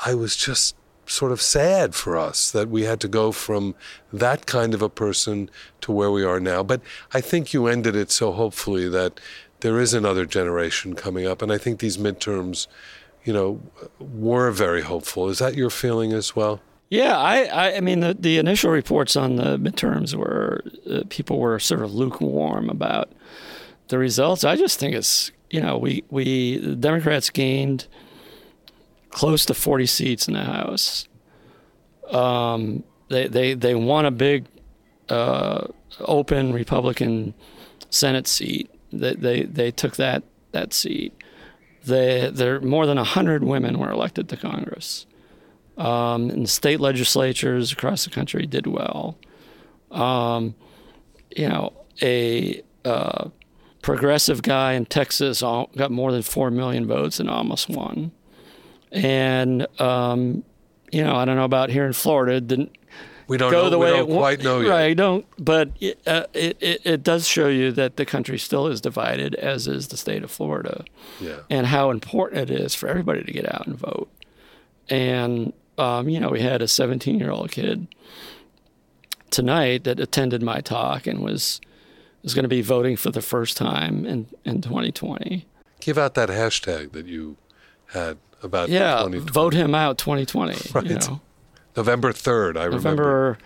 I 0.05 0.13
was 0.13 0.35
just 0.35 0.75
sort 1.05 1.31
of 1.31 1.41
sad 1.41 1.93
for 1.95 2.15
us 2.15 2.49
that 2.51 2.69
we 2.69 2.83
had 2.83 2.99
to 3.01 3.07
go 3.07 3.31
from 3.31 3.75
that 4.11 4.45
kind 4.45 4.73
of 4.73 4.81
a 4.81 4.89
person 4.89 5.49
to 5.81 5.91
where 5.91 6.11
we 6.11 6.23
are 6.23 6.39
now. 6.39 6.63
But 6.63 6.81
I 7.13 7.21
think 7.21 7.53
you 7.53 7.67
ended 7.67 7.95
it 7.95 8.11
so 8.11 8.31
hopefully 8.31 8.87
that 8.89 9.19
there 9.63 9.79
is 9.79 9.93
another 9.93 10.25
generation 10.25 10.93
coming 10.93 11.25
up. 11.25 11.41
And 11.41 11.51
I 11.51 11.57
think 11.57 11.79
these 11.79 11.97
midterms, 11.97 12.67
you 13.23 13.31
know, 13.31 13.61
were 13.99 14.51
very 14.51 14.81
hopeful. 14.81 15.29
Is 15.29 15.39
that 15.39 15.55
your 15.55 15.69
feeling 15.69 16.11
as 16.11 16.35
well? 16.35 16.61
Yeah, 16.89 17.17
I, 17.17 17.45
I, 17.45 17.77
I 17.77 17.79
mean, 17.79 18.01
the, 18.01 18.13
the 18.13 18.37
initial 18.37 18.71
reports 18.71 19.15
on 19.15 19.37
the 19.37 19.57
midterms 19.57 20.13
were 20.13 20.63
uh, 20.91 21.03
people 21.09 21.39
were 21.39 21.57
sort 21.59 21.81
of 21.81 21.95
lukewarm 21.95 22.69
about 22.69 23.09
the 23.87 23.97
results. 23.97 24.43
I 24.43 24.57
just 24.57 24.79
think 24.79 24.95
it's, 24.95 25.31
you 25.49 25.61
know, 25.61 25.77
we, 25.77 26.03
we, 26.09 26.57
the 26.57 26.75
Democrats 26.75 27.29
gained 27.29 27.87
close 29.11 29.45
to 29.45 29.53
40 29.53 29.85
seats 29.85 30.27
in 30.27 30.33
the 30.33 30.43
House. 30.43 31.07
Um, 32.11 32.83
they, 33.07 33.27
they, 33.27 33.53
they 33.53 33.75
won 33.75 34.05
a 34.05 34.11
big 34.11 34.45
uh, 35.07 35.67
open 36.01 36.51
Republican 36.51 37.33
Senate 37.89 38.27
seat. 38.27 38.69
They, 38.99 39.13
they, 39.15 39.43
they 39.43 39.71
took 39.71 39.95
that, 39.97 40.23
that 40.51 40.73
seat. 40.73 41.13
They, 41.85 42.29
there, 42.31 42.61
more 42.61 42.85
than 42.85 42.97
100 42.97 43.43
women 43.43 43.79
were 43.79 43.91
elected 43.91 44.29
to 44.29 44.37
Congress. 44.37 45.05
Um, 45.77 46.29
and 46.29 46.49
state 46.49 46.79
legislatures 46.79 47.71
across 47.71 48.05
the 48.05 48.11
country 48.11 48.45
did 48.45 48.67
well. 48.67 49.17
Um, 49.91 50.55
you 51.35 51.49
know, 51.49 51.73
a 52.01 52.61
uh, 52.85 53.29
progressive 53.81 54.41
guy 54.41 54.73
in 54.73 54.85
Texas 54.85 55.41
got 55.41 55.91
more 55.91 56.11
than 56.11 56.21
4 56.21 56.51
million 56.51 56.87
votes 56.87 57.19
and 57.19 57.29
almost 57.29 57.69
won. 57.69 58.11
And, 58.91 59.67
um, 59.81 60.43
you 60.91 61.03
know, 61.03 61.15
I 61.15 61.25
don't 61.25 61.35
know 61.35 61.43
about 61.43 61.69
here 61.69 61.85
in 61.85 61.93
Florida. 61.93 62.39
Didn't 62.39 62.71
we 63.27 63.37
don't 63.37 63.51
go 63.51 63.63
know, 63.63 63.69
the 63.69 63.77
we 63.77 63.85
way 63.85 63.91
don't 63.97 64.09
it 64.11 64.13
quite 64.17 64.43
know 64.43 64.59
yet. 64.59 64.69
Right, 64.69 64.95
don't. 64.97 65.25
But 65.37 65.69
it, 65.79 65.99
uh, 66.07 66.25
it, 66.33 66.57
it, 66.61 66.81
it 66.85 67.03
does 67.03 67.27
show 67.27 67.47
you 67.47 67.71
that 67.73 67.97
the 67.97 68.05
country 68.05 68.37
still 68.37 68.67
is 68.67 68.81
divided, 68.81 69.35
as 69.35 69.67
is 69.67 69.87
the 69.89 69.97
state 69.97 70.23
of 70.23 70.31
Florida, 70.31 70.83
Yeah. 71.21 71.39
and 71.49 71.67
how 71.67 71.89
important 71.91 72.49
it 72.49 72.59
is 72.59 72.75
for 72.75 72.87
everybody 72.87 73.23
to 73.23 73.31
get 73.31 73.51
out 73.53 73.65
and 73.67 73.77
vote. 73.77 74.09
And 74.89 75.53
um, 75.77 76.07
you 76.09 76.19
know, 76.19 76.29
we 76.29 76.41
had 76.41 76.61
a 76.61 76.67
17 76.67 77.17
year 77.19 77.31
old 77.31 77.51
kid 77.51 77.87
tonight 79.31 79.83
that 79.85 79.99
attended 79.99 80.41
my 80.43 80.61
talk 80.61 81.07
and 81.07 81.19
was 81.19 81.59
was 82.21 82.33
going 82.33 82.43
to 82.43 82.49
be 82.49 82.61
voting 82.61 82.95
for 82.95 83.09
the 83.11 83.21
first 83.21 83.57
time 83.57 84.05
in 84.05 84.27
in 84.45 84.61
2020. 84.61 85.45
Give 85.79 85.97
out 85.97 86.13
that 86.13 86.29
hashtag 86.29 86.91
that 86.93 87.05
you 87.05 87.37
had 87.87 88.17
about 88.41 88.69
Yeah, 88.69 88.97
2020. 89.03 89.31
vote 89.31 89.53
him 89.53 89.75
out 89.75 89.97
2020. 89.97 90.53
You 90.53 90.59
Right. 90.73 90.85
know, 91.09 91.21
November 91.75 92.11
3rd, 92.13 92.57
I 92.57 92.65
remember. 92.65 92.77
November 92.77 93.37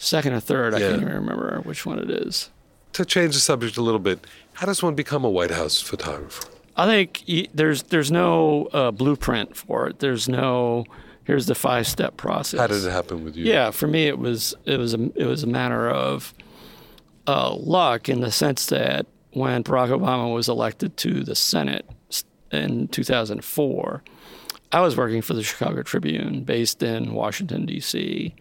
second 0.00 0.32
or 0.32 0.40
third. 0.40 0.74
I 0.74 0.80
can't 0.80 1.02
even 1.02 1.14
remember 1.14 1.60
which 1.62 1.84
one 1.86 1.98
it 1.98 2.10
is. 2.10 2.50
To 2.94 3.04
change 3.04 3.34
the 3.34 3.40
subject 3.40 3.76
a 3.76 3.82
little 3.82 4.00
bit, 4.00 4.26
how 4.54 4.66
does 4.66 4.82
one 4.82 4.94
become 4.94 5.24
a 5.24 5.30
White 5.30 5.50
House 5.50 5.80
photographer? 5.80 6.48
I 6.76 6.86
think 6.86 7.22
there's 7.54 7.84
there's 7.84 8.10
no 8.10 8.66
uh, 8.72 8.90
blueprint 8.90 9.56
for 9.56 9.88
it. 9.88 9.98
There's 9.98 10.28
no 10.28 10.84
here's 11.24 11.46
the 11.46 11.54
five 11.54 11.86
step 11.86 12.16
process. 12.16 12.58
How 12.58 12.66
did 12.66 12.84
it 12.84 12.90
happen 12.90 13.22
with 13.24 13.36
you? 13.36 13.44
Yeah, 13.44 13.70
for 13.70 13.86
me 13.86 14.06
it 14.06 14.18
was 14.18 14.54
it 14.64 14.78
was 14.78 14.94
a 14.94 15.10
it 15.14 15.26
was 15.26 15.42
a 15.42 15.46
matter 15.46 15.88
of 15.88 16.34
uh, 17.26 17.54
luck 17.54 18.08
in 18.08 18.20
the 18.20 18.32
sense 18.32 18.66
that 18.66 19.06
when 19.32 19.62
Barack 19.62 19.90
Obama 19.90 20.32
was 20.32 20.48
elected 20.48 20.96
to 20.98 21.22
the 21.22 21.34
Senate 21.34 21.88
in 22.50 22.88
2004, 22.88 24.02
I 24.72 24.80
was 24.80 24.96
working 24.96 25.22
for 25.22 25.34
the 25.34 25.42
Chicago 25.42 25.82
Tribune, 25.82 26.44
based 26.44 26.82
in 26.82 27.12
Washington 27.12 27.66
D.C., 27.66 28.34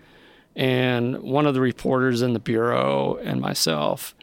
and 0.55 1.19
one 1.21 1.45
of 1.45 1.53
the 1.53 1.61
reporters 1.61 2.21
in 2.21 2.33
the 2.33 2.39
bureau 2.39 3.17
and 3.23 3.39
myself 3.39 4.13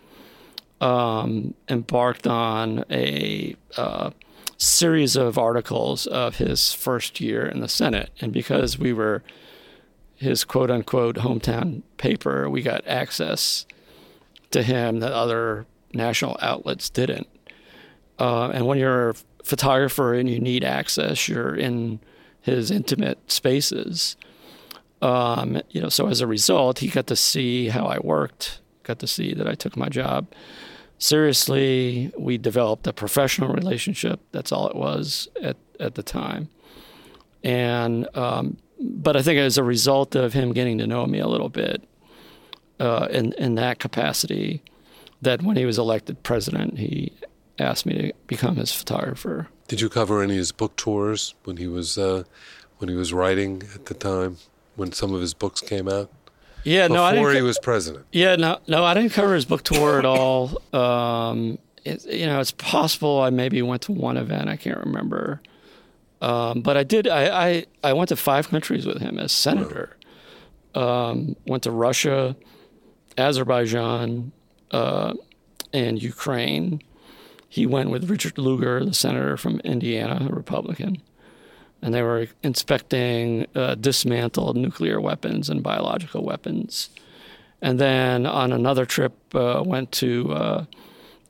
um, 0.81 1.55
embarked 1.69 2.27
on 2.27 2.85
a 2.91 3.57
uh, 3.77 4.11
series 4.59 5.17
of 5.17 5.39
articles 5.39 6.07
of 6.07 6.37
his 6.37 6.73
first 6.73 7.21
year 7.21 7.47
in 7.47 7.61
the 7.61 7.69
Senate, 7.69 8.11
and 8.21 8.33
because 8.33 8.79
we 8.79 8.93
were 8.93 9.23
his 10.15 10.45
quote 10.45 10.71
unquote 10.71 11.17
hometown 11.17 11.83
paper, 11.97 12.49
we 12.49 12.63
got 12.63 12.87
access 12.87 13.67
to 14.51 14.63
him 14.63 15.01
that 15.01 15.13
other 15.13 15.67
national 15.93 16.37
outlets 16.41 16.89
didn't. 16.89 17.29
Uh, 18.19 18.51
and 18.51 18.67
when 18.67 18.79
you're 18.79 19.15
photographer 19.47 20.13
and 20.13 20.29
you 20.29 20.41
need 20.41 20.65
access, 20.65 21.29
you're 21.29 21.55
in 21.55 22.01
his 22.41 22.71
intimate 22.71 23.31
spaces. 23.31 24.17
Um, 25.01 25.63
you 25.71 25.81
know, 25.81 25.89
so 25.89 26.09
as 26.09 26.21
a 26.21 26.27
result, 26.27 26.81
he 26.81 26.89
got 26.89 27.07
to 27.07 27.17
see 27.17 27.69
how 27.69 27.87
I 27.87 28.01
worked, 28.01 28.61
got 28.83 28.99
to 28.99 29.07
see 29.07 29.35
that 29.35 29.47
I 29.47 29.55
took 29.55 29.77
my 29.77 29.89
job 29.89 30.27
seriously. 30.99 32.11
We 32.19 32.39
developed 32.39 32.89
a 32.89 32.93
professional 32.93 33.53
relationship. 33.53 34.19
That's 34.33 34.51
all 34.51 34.67
it 34.69 34.75
was 34.75 35.29
at, 35.41 35.57
at 35.79 35.95
the 35.95 36.03
time. 36.03 36.49
And 37.45 38.09
um, 38.17 38.57
but 38.81 39.17
I 39.17 39.23
think 39.23 39.39
as 39.39 39.59
a 39.59 39.63
result 39.63 40.17
of 40.17 40.33
him 40.33 40.53
getting 40.53 40.79
to 40.79 40.89
know 40.89 41.07
me 41.07 41.21
a 41.21 41.29
little 41.29 41.49
bit 41.51 41.85
uh, 42.81 43.07
in 43.11 43.33
in 43.35 43.55
that 43.55 43.79
capacity, 43.79 44.63
that 45.23 45.43
when 45.43 45.57
he 45.57 45.65
was 45.65 45.79
elected 45.79 46.25
president, 46.25 46.79
he 46.79 47.13
asked 47.59 47.87
me 47.87 47.95
to 47.95 48.13
become 48.27 48.57
his 48.57 48.73
photographer. 48.73 49.49
Did 49.69 49.81
you 49.81 49.89
cover 49.89 50.23
any 50.23 50.35
of 50.35 50.39
his 50.39 50.53
book 50.53 50.77
tours 50.77 51.35
when 51.45 51.57
he 51.57 51.67
was 51.67 51.99
uh, 51.99 52.25
when 52.79 52.89
he 52.89 52.95
was 52.95 53.13
writing 53.13 53.63
at 53.75 53.87
the 53.87 53.95
time 53.95 54.37
when 54.77 54.93
some 54.93 55.15
of 55.15 55.21
his 55.21 55.35
books 55.35 55.61
came 55.61 55.89
out? 55.89 56.11
Yeah, 56.65 56.89
no, 56.89 57.03
I 57.03 57.13
didn't. 57.13 57.23
Before 57.25 57.35
he 57.35 57.43
was 57.43 57.59
president. 57.61 58.07
yeah, 58.13 58.35
no, 58.37 58.59
no, 58.67 58.85
I 58.85 58.95
didn't 58.95 59.13
cover 59.13 59.35
his 59.35 59.45
book 59.45 59.63
tour 59.63 59.99
at 59.99 60.05
all. 60.05 60.61
Um, 60.75 61.59
it, 61.85 62.05
you 62.07 62.27
know, 62.27 62.41
it's 62.41 62.51
possible 62.51 63.21
I 63.21 63.31
maybe 63.31 63.63
went 63.63 63.83
to 63.83 63.93
one 63.93 64.17
event. 64.17 64.49
I 64.49 64.57
can't 64.57 64.79
remember. 64.79 65.41
Um, 66.21 66.63
but 66.63 66.77
I 66.77 66.83
did. 66.83 67.07
I, 67.07 67.49
I 67.49 67.67
I 67.85 67.93
went 67.93 68.09
to 68.09 68.17
five 68.17 68.49
countries 68.49 68.85
with 68.87 69.01
him 69.01 69.19
as 69.19 69.33
senator. 69.33 69.97
Um, 70.75 71.37
went 71.47 71.63
to 71.63 71.71
Russia, 71.71 72.37
Azerbaijan, 73.17 74.33
uh, 74.73 75.15
and 75.73 76.03
Ukraine. 76.03 76.83
He 77.49 77.67
went 77.67 77.91
with 77.91 78.11
Richard 78.11 78.39
Lugar, 78.39 78.85
the 78.85 78.95
senator 78.95 79.37
from 79.37 79.61
Indiana, 79.61 80.27
a 80.29 80.35
Republican, 80.35 81.01
and 81.81 81.95
they 81.95 82.03
were 82.03 82.27
inspecting 82.43 83.47
uh, 83.55 83.75
dismantled 83.77 84.57
nuclear 84.57 85.01
weapons 85.01 85.49
and 85.49 85.63
biological 85.63 86.25
weapons. 86.25 86.91
And 87.63 87.79
then 87.79 88.27
on 88.27 88.53
another 88.53 88.85
trip, 88.85 89.15
uh, 89.35 89.63
went 89.65 89.93
to 89.93 90.33
uh, 90.33 90.65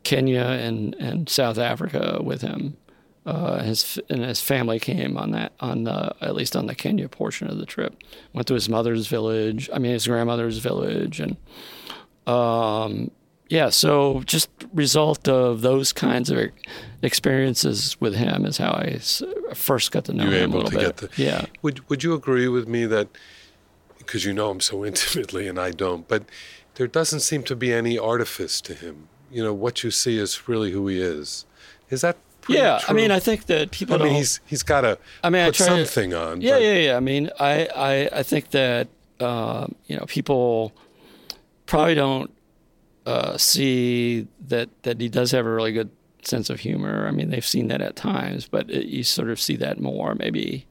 Kenya 0.03 0.43
and, 0.43 0.95
and 0.97 1.29
South 1.29 1.59
Africa 1.59 2.21
with 2.23 2.43
him. 2.43 2.77
Uh, 3.25 3.61
his 3.63 3.99
and 4.09 4.23
his 4.23 4.41
family 4.41 4.79
came 4.79 5.17
on 5.17 5.33
that 5.33 5.53
on 5.59 5.83
the 5.83 6.15
at 6.21 6.37
least 6.37 6.55
on 6.55 6.67
the 6.67 6.77
Kenya 6.77 7.09
portion 7.09 7.49
of 7.49 7.59
the 7.59 7.67
trip. 7.67 8.01
Went 8.33 8.47
to 8.47 8.55
his 8.55 8.69
mother's 8.69 9.09
village. 9.09 9.69
I 9.73 9.81
mean 9.81 9.91
his 9.91 10.07
grandmother's 10.07 10.59
village, 10.59 11.19
and 11.19 11.37
um, 12.33 13.11
yeah. 13.49 13.69
So 13.71 14.23
just 14.27 14.49
result 14.75 15.29
of 15.29 15.61
those 15.63 15.93
kinds 15.93 16.31
of 16.31 16.39
experiences 17.03 17.97
with 18.01 18.15
him 18.15 18.45
is 18.45 18.59
how 18.59 18.73
I 18.73 18.99
first 19.55 19.93
got 19.93 20.05
to 20.07 20.13
know 20.13 20.25
You 20.25 20.31
him 20.33 20.53
a 20.53 20.57
little 20.57 20.71
to 20.71 20.77
bit. 20.77 20.85
get 20.85 20.97
the- 20.97 21.23
yeah. 21.23 21.47
Would 21.63 21.89
Would 21.89 22.03
you 22.03 22.15
agree 22.15 22.49
with 22.49 22.67
me 22.69 22.87
that 22.87 23.09
because 23.99 24.25
you 24.25 24.33
know 24.33 24.51
him 24.51 24.61
so 24.61 24.85
intimately 24.91 25.49
and 25.49 25.59
I 25.59 25.71
don't, 25.71 26.07
but 26.09 26.25
there 26.75 26.87
doesn't 26.87 27.21
seem 27.21 27.43
to 27.45 27.57
be 27.57 27.73
any 27.73 27.99
artifice 27.99 28.61
to 28.63 28.75
him. 28.75 29.09
You 29.31 29.43
know 29.43 29.55
what 29.55 29.83
you 29.83 29.91
see 29.91 30.19
is 30.19 30.49
really 30.49 30.71
who 30.73 30.87
he 30.89 31.01
is. 31.01 31.47
Is 31.91 32.01
that 32.03 32.17
pretty 32.41 32.61
Yeah, 32.61 32.81
I 32.89 32.93
mean, 32.93 33.11
I 33.11 33.19
think 33.21 33.47
that 33.47 33.71
people 33.71 33.97
I 34.01 34.05
mean, 34.05 34.15
he's 34.15 34.41
he's 34.47 34.63
got 34.63 34.83
to 34.83 34.99
I 35.25 35.31
mean, 35.31 35.43
I 35.43 35.47
put 35.47 35.55
to- 35.57 35.63
something 35.65 36.15
on. 36.15 36.41
Yeah, 36.41 36.53
but 36.53 36.63
yeah, 36.63 36.75
yeah. 36.75 36.97
I 36.97 37.01
mean, 37.01 37.31
I, 37.41 37.69
I, 37.77 38.19
I 38.21 38.23
think 38.23 38.51
that 38.51 38.89
um, 39.21 39.75
you 39.87 39.97
know 39.97 40.05
people 40.07 40.73
probably 41.67 41.95
don't 41.95 42.31
uh, 43.07 43.39
see 43.39 44.27
that 44.49 44.69
that 44.83 45.01
he 45.01 45.09
does 45.09 45.31
have 45.31 45.47
a 45.47 45.51
really 45.51 45.73
good 45.73 45.91
sense 46.23 46.51
of 46.51 46.61
humor. 46.61 47.07
I 47.07 47.13
mean, 47.13 47.31
they've 47.31 47.47
seen 47.47 47.69
that 47.69 47.81
at 47.81 47.97
times, 47.97 48.49
but 48.49 48.69
it, 48.71 48.87
you 48.87 49.05
sort 49.05 49.31
of 49.31 49.41
see 49.41 49.57
that 49.57 49.81
more 49.81 50.15
maybe 50.15 50.67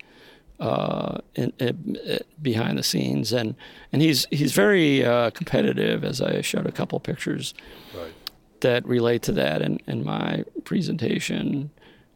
uh, 0.59 1.19
in, 1.35 1.53
in, 1.59 2.19
behind 2.41 2.77
the 2.77 2.83
scenes, 2.83 3.33
and 3.33 3.55
and 3.91 4.01
he's 4.01 4.27
he's 4.31 4.51
very 4.53 5.03
uh, 5.05 5.29
competitive, 5.31 6.03
as 6.03 6.21
I 6.21 6.41
showed 6.41 6.67
a 6.67 6.71
couple 6.71 6.99
pictures 6.99 7.53
Right. 7.97 8.13
that 8.61 8.85
relate 8.85 9.21
to 9.23 9.31
that 9.33 9.61
in, 9.61 9.79
in 9.87 10.03
my 10.03 10.43
presentation. 10.63 11.71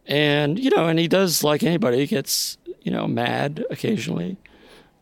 And, 0.05 0.57
you 0.57 0.71
know, 0.71 0.87
and 0.87 0.97
he 0.97 1.07
does 1.07 1.43
like 1.43 1.61
anybody, 1.61 1.99
he 1.99 2.07
gets, 2.07 2.57
you 2.81 2.91
know, 2.91 3.07
mad 3.07 3.63
occasionally. 3.69 4.37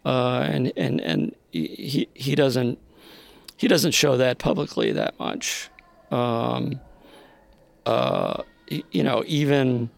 Uh, 0.06 0.46
and, 0.52 0.74
and, 0.76 1.00
and 1.00 1.36
he, 1.52 2.10
he 2.14 2.36
doesn't, 2.36 2.78
he 3.58 3.68
doesn't 3.68 3.92
show 3.92 4.18
that 4.18 4.38
publicly 4.38 4.92
that 4.94 5.20
much. 5.20 5.70
Um, 6.12 6.80
uh, 7.86 8.44
you 8.70 9.04
know, 9.04 9.24
even, 9.26 9.90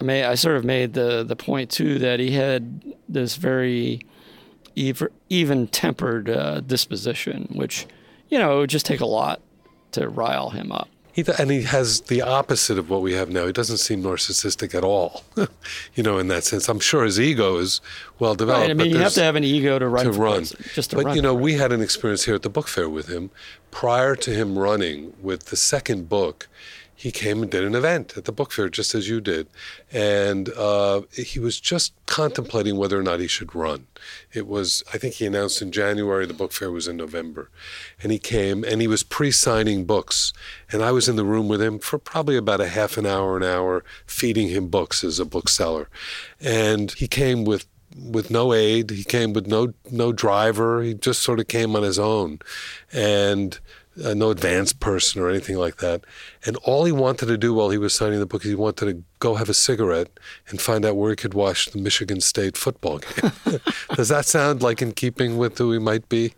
I 0.00 0.04
I 0.24 0.34
sort 0.34 0.56
of 0.56 0.64
made 0.64 0.94
the, 0.94 1.22
the 1.22 1.36
point 1.36 1.70
too 1.70 1.98
that 2.00 2.20
he 2.20 2.32
had 2.32 2.94
this 3.08 3.36
very 3.36 4.00
even 4.74 5.66
tempered 5.68 6.30
uh, 6.30 6.60
disposition, 6.60 7.48
which 7.54 7.86
you 8.28 8.38
know 8.38 8.56
it 8.56 8.60
would 8.60 8.70
just 8.70 8.86
take 8.86 9.00
a 9.00 9.06
lot 9.06 9.40
to 9.92 10.08
rile 10.08 10.50
him 10.50 10.72
up. 10.72 10.88
He 11.26 11.32
and 11.38 11.50
he 11.50 11.62
has 11.62 12.02
the 12.02 12.22
opposite 12.22 12.78
of 12.78 12.90
what 12.90 13.02
we 13.02 13.14
have 13.14 13.30
now. 13.30 13.46
He 13.46 13.52
doesn't 13.52 13.78
seem 13.78 14.02
narcissistic 14.02 14.74
at 14.74 14.84
all, 14.84 15.24
you 15.94 16.02
know, 16.02 16.18
in 16.18 16.28
that 16.28 16.44
sense. 16.44 16.68
I'm 16.68 16.80
sure 16.80 17.04
his 17.04 17.20
ego 17.20 17.58
is 17.58 17.80
well 18.18 18.34
developed. 18.34 18.62
Right. 18.62 18.70
I 18.70 18.74
mean, 18.74 18.90
you 18.90 18.98
have 18.98 19.14
to 19.14 19.22
have 19.22 19.36
an 19.36 19.44
ego 19.44 19.78
to 19.78 19.88
run. 19.88 20.04
To 20.04 20.12
run, 20.12 20.44
just 20.74 20.90
to 20.90 20.96
but 20.96 21.04
run 21.06 21.16
you 21.16 21.22
know, 21.22 21.34
we 21.34 21.54
had 21.54 21.72
an 21.72 21.80
experience 21.80 22.24
here 22.24 22.34
at 22.34 22.42
the 22.42 22.50
book 22.50 22.68
fair 22.68 22.88
with 22.88 23.08
him 23.08 23.30
prior 23.70 24.16
to 24.16 24.30
him 24.30 24.58
running 24.58 25.12
with 25.22 25.46
the 25.46 25.56
second 25.56 26.08
book 26.08 26.48
he 27.00 27.10
came 27.10 27.40
and 27.40 27.50
did 27.50 27.64
an 27.64 27.74
event 27.74 28.18
at 28.18 28.26
the 28.26 28.32
book 28.32 28.52
fair, 28.52 28.68
just 28.68 28.94
as 28.94 29.08
you 29.08 29.22
did. 29.22 29.46
And 29.90 30.50
uh, 30.50 31.00
he 31.14 31.38
was 31.38 31.58
just 31.58 31.94
contemplating 32.04 32.76
whether 32.76 33.00
or 33.00 33.02
not 33.02 33.20
he 33.20 33.26
should 33.26 33.54
run. 33.54 33.86
It 34.34 34.46
was, 34.46 34.84
I 34.92 34.98
think 34.98 35.14
he 35.14 35.24
announced 35.24 35.62
in 35.62 35.72
January, 35.72 36.26
the 36.26 36.34
book 36.34 36.52
fair 36.52 36.70
was 36.70 36.86
in 36.86 36.98
November. 36.98 37.48
And 38.02 38.12
he 38.12 38.18
came 38.18 38.64
and 38.64 38.82
he 38.82 38.86
was 38.86 39.02
pre 39.02 39.30
signing 39.30 39.86
books. 39.86 40.34
And 40.70 40.82
I 40.82 40.92
was 40.92 41.08
in 41.08 41.16
the 41.16 41.24
room 41.24 41.48
with 41.48 41.62
him 41.62 41.78
for 41.78 41.98
probably 41.98 42.36
about 42.36 42.60
a 42.60 42.68
half 42.68 42.98
an 42.98 43.06
hour, 43.06 43.38
an 43.38 43.44
hour, 43.44 43.82
feeding 44.04 44.48
him 44.48 44.68
books 44.68 45.02
as 45.02 45.18
a 45.18 45.24
bookseller. 45.24 45.88
And 46.38 46.90
he 46.92 47.08
came 47.08 47.44
with 47.44 47.64
with 47.98 48.30
no 48.30 48.52
aid. 48.52 48.90
He 48.90 49.04
came 49.04 49.32
with 49.32 49.46
no 49.46 49.72
no 49.90 50.12
driver. 50.12 50.82
He 50.82 50.92
just 50.92 51.22
sort 51.22 51.40
of 51.40 51.48
came 51.48 51.74
on 51.74 51.82
his 51.82 51.98
own, 51.98 52.40
and 52.92 53.58
uh, 54.04 54.14
no 54.14 54.30
advanced 54.30 54.80
person 54.80 55.20
or 55.20 55.28
anything 55.28 55.56
like 55.56 55.76
that. 55.78 56.04
And 56.46 56.56
all 56.58 56.84
he 56.84 56.92
wanted 56.92 57.26
to 57.26 57.36
do 57.36 57.52
while 57.52 57.70
he 57.70 57.78
was 57.78 57.94
signing 57.94 58.20
the 58.20 58.26
book 58.26 58.44
is 58.44 58.50
he 58.50 58.54
wanted 58.54 58.86
to 58.86 59.04
go 59.18 59.34
have 59.34 59.48
a 59.48 59.54
cigarette 59.54 60.10
and 60.48 60.60
find 60.60 60.84
out 60.84 60.96
where 60.96 61.10
he 61.10 61.16
could 61.16 61.34
watch 61.34 61.66
the 61.66 61.78
Michigan 61.78 62.20
State 62.20 62.56
football 62.56 62.98
game. 63.20 63.32
Does 63.94 64.08
that 64.08 64.26
sound 64.26 64.62
like 64.62 64.80
in 64.80 64.92
keeping 64.92 65.38
with 65.38 65.58
who 65.58 65.72
he 65.72 65.78
might 65.78 66.08
be? 66.08 66.34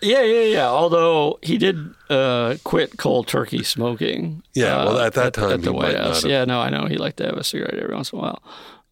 Yeah, 0.00 0.22
yeah, 0.22 0.42
yeah. 0.42 0.66
Although 0.66 1.38
he 1.42 1.58
did 1.58 1.94
uh, 2.10 2.56
quit 2.64 2.98
cold 2.98 3.28
turkey 3.28 3.62
smoking. 3.62 4.42
Yeah, 4.52 4.84
well, 4.84 4.98
at 4.98 5.14
that 5.14 5.26
at, 5.26 5.34
time, 5.34 5.52
at 5.52 5.62
the 5.62 5.72
White 5.72 5.96
House. 5.96 6.24
Yeah, 6.24 6.44
no, 6.44 6.60
I 6.60 6.70
know 6.70 6.86
he 6.86 6.96
liked 6.96 7.18
to 7.18 7.26
have 7.26 7.36
a 7.36 7.44
cigarette 7.44 7.78
every 7.78 7.94
once 7.94 8.12
in 8.12 8.18
a 8.18 8.22
while. 8.22 8.42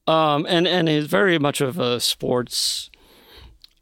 Um, 0.06 0.46
and 0.48 0.68
and 0.68 0.88
he's 0.88 1.06
very 1.06 1.38
much 1.38 1.60
of 1.60 1.80
a 1.80 1.98
sports 1.98 2.90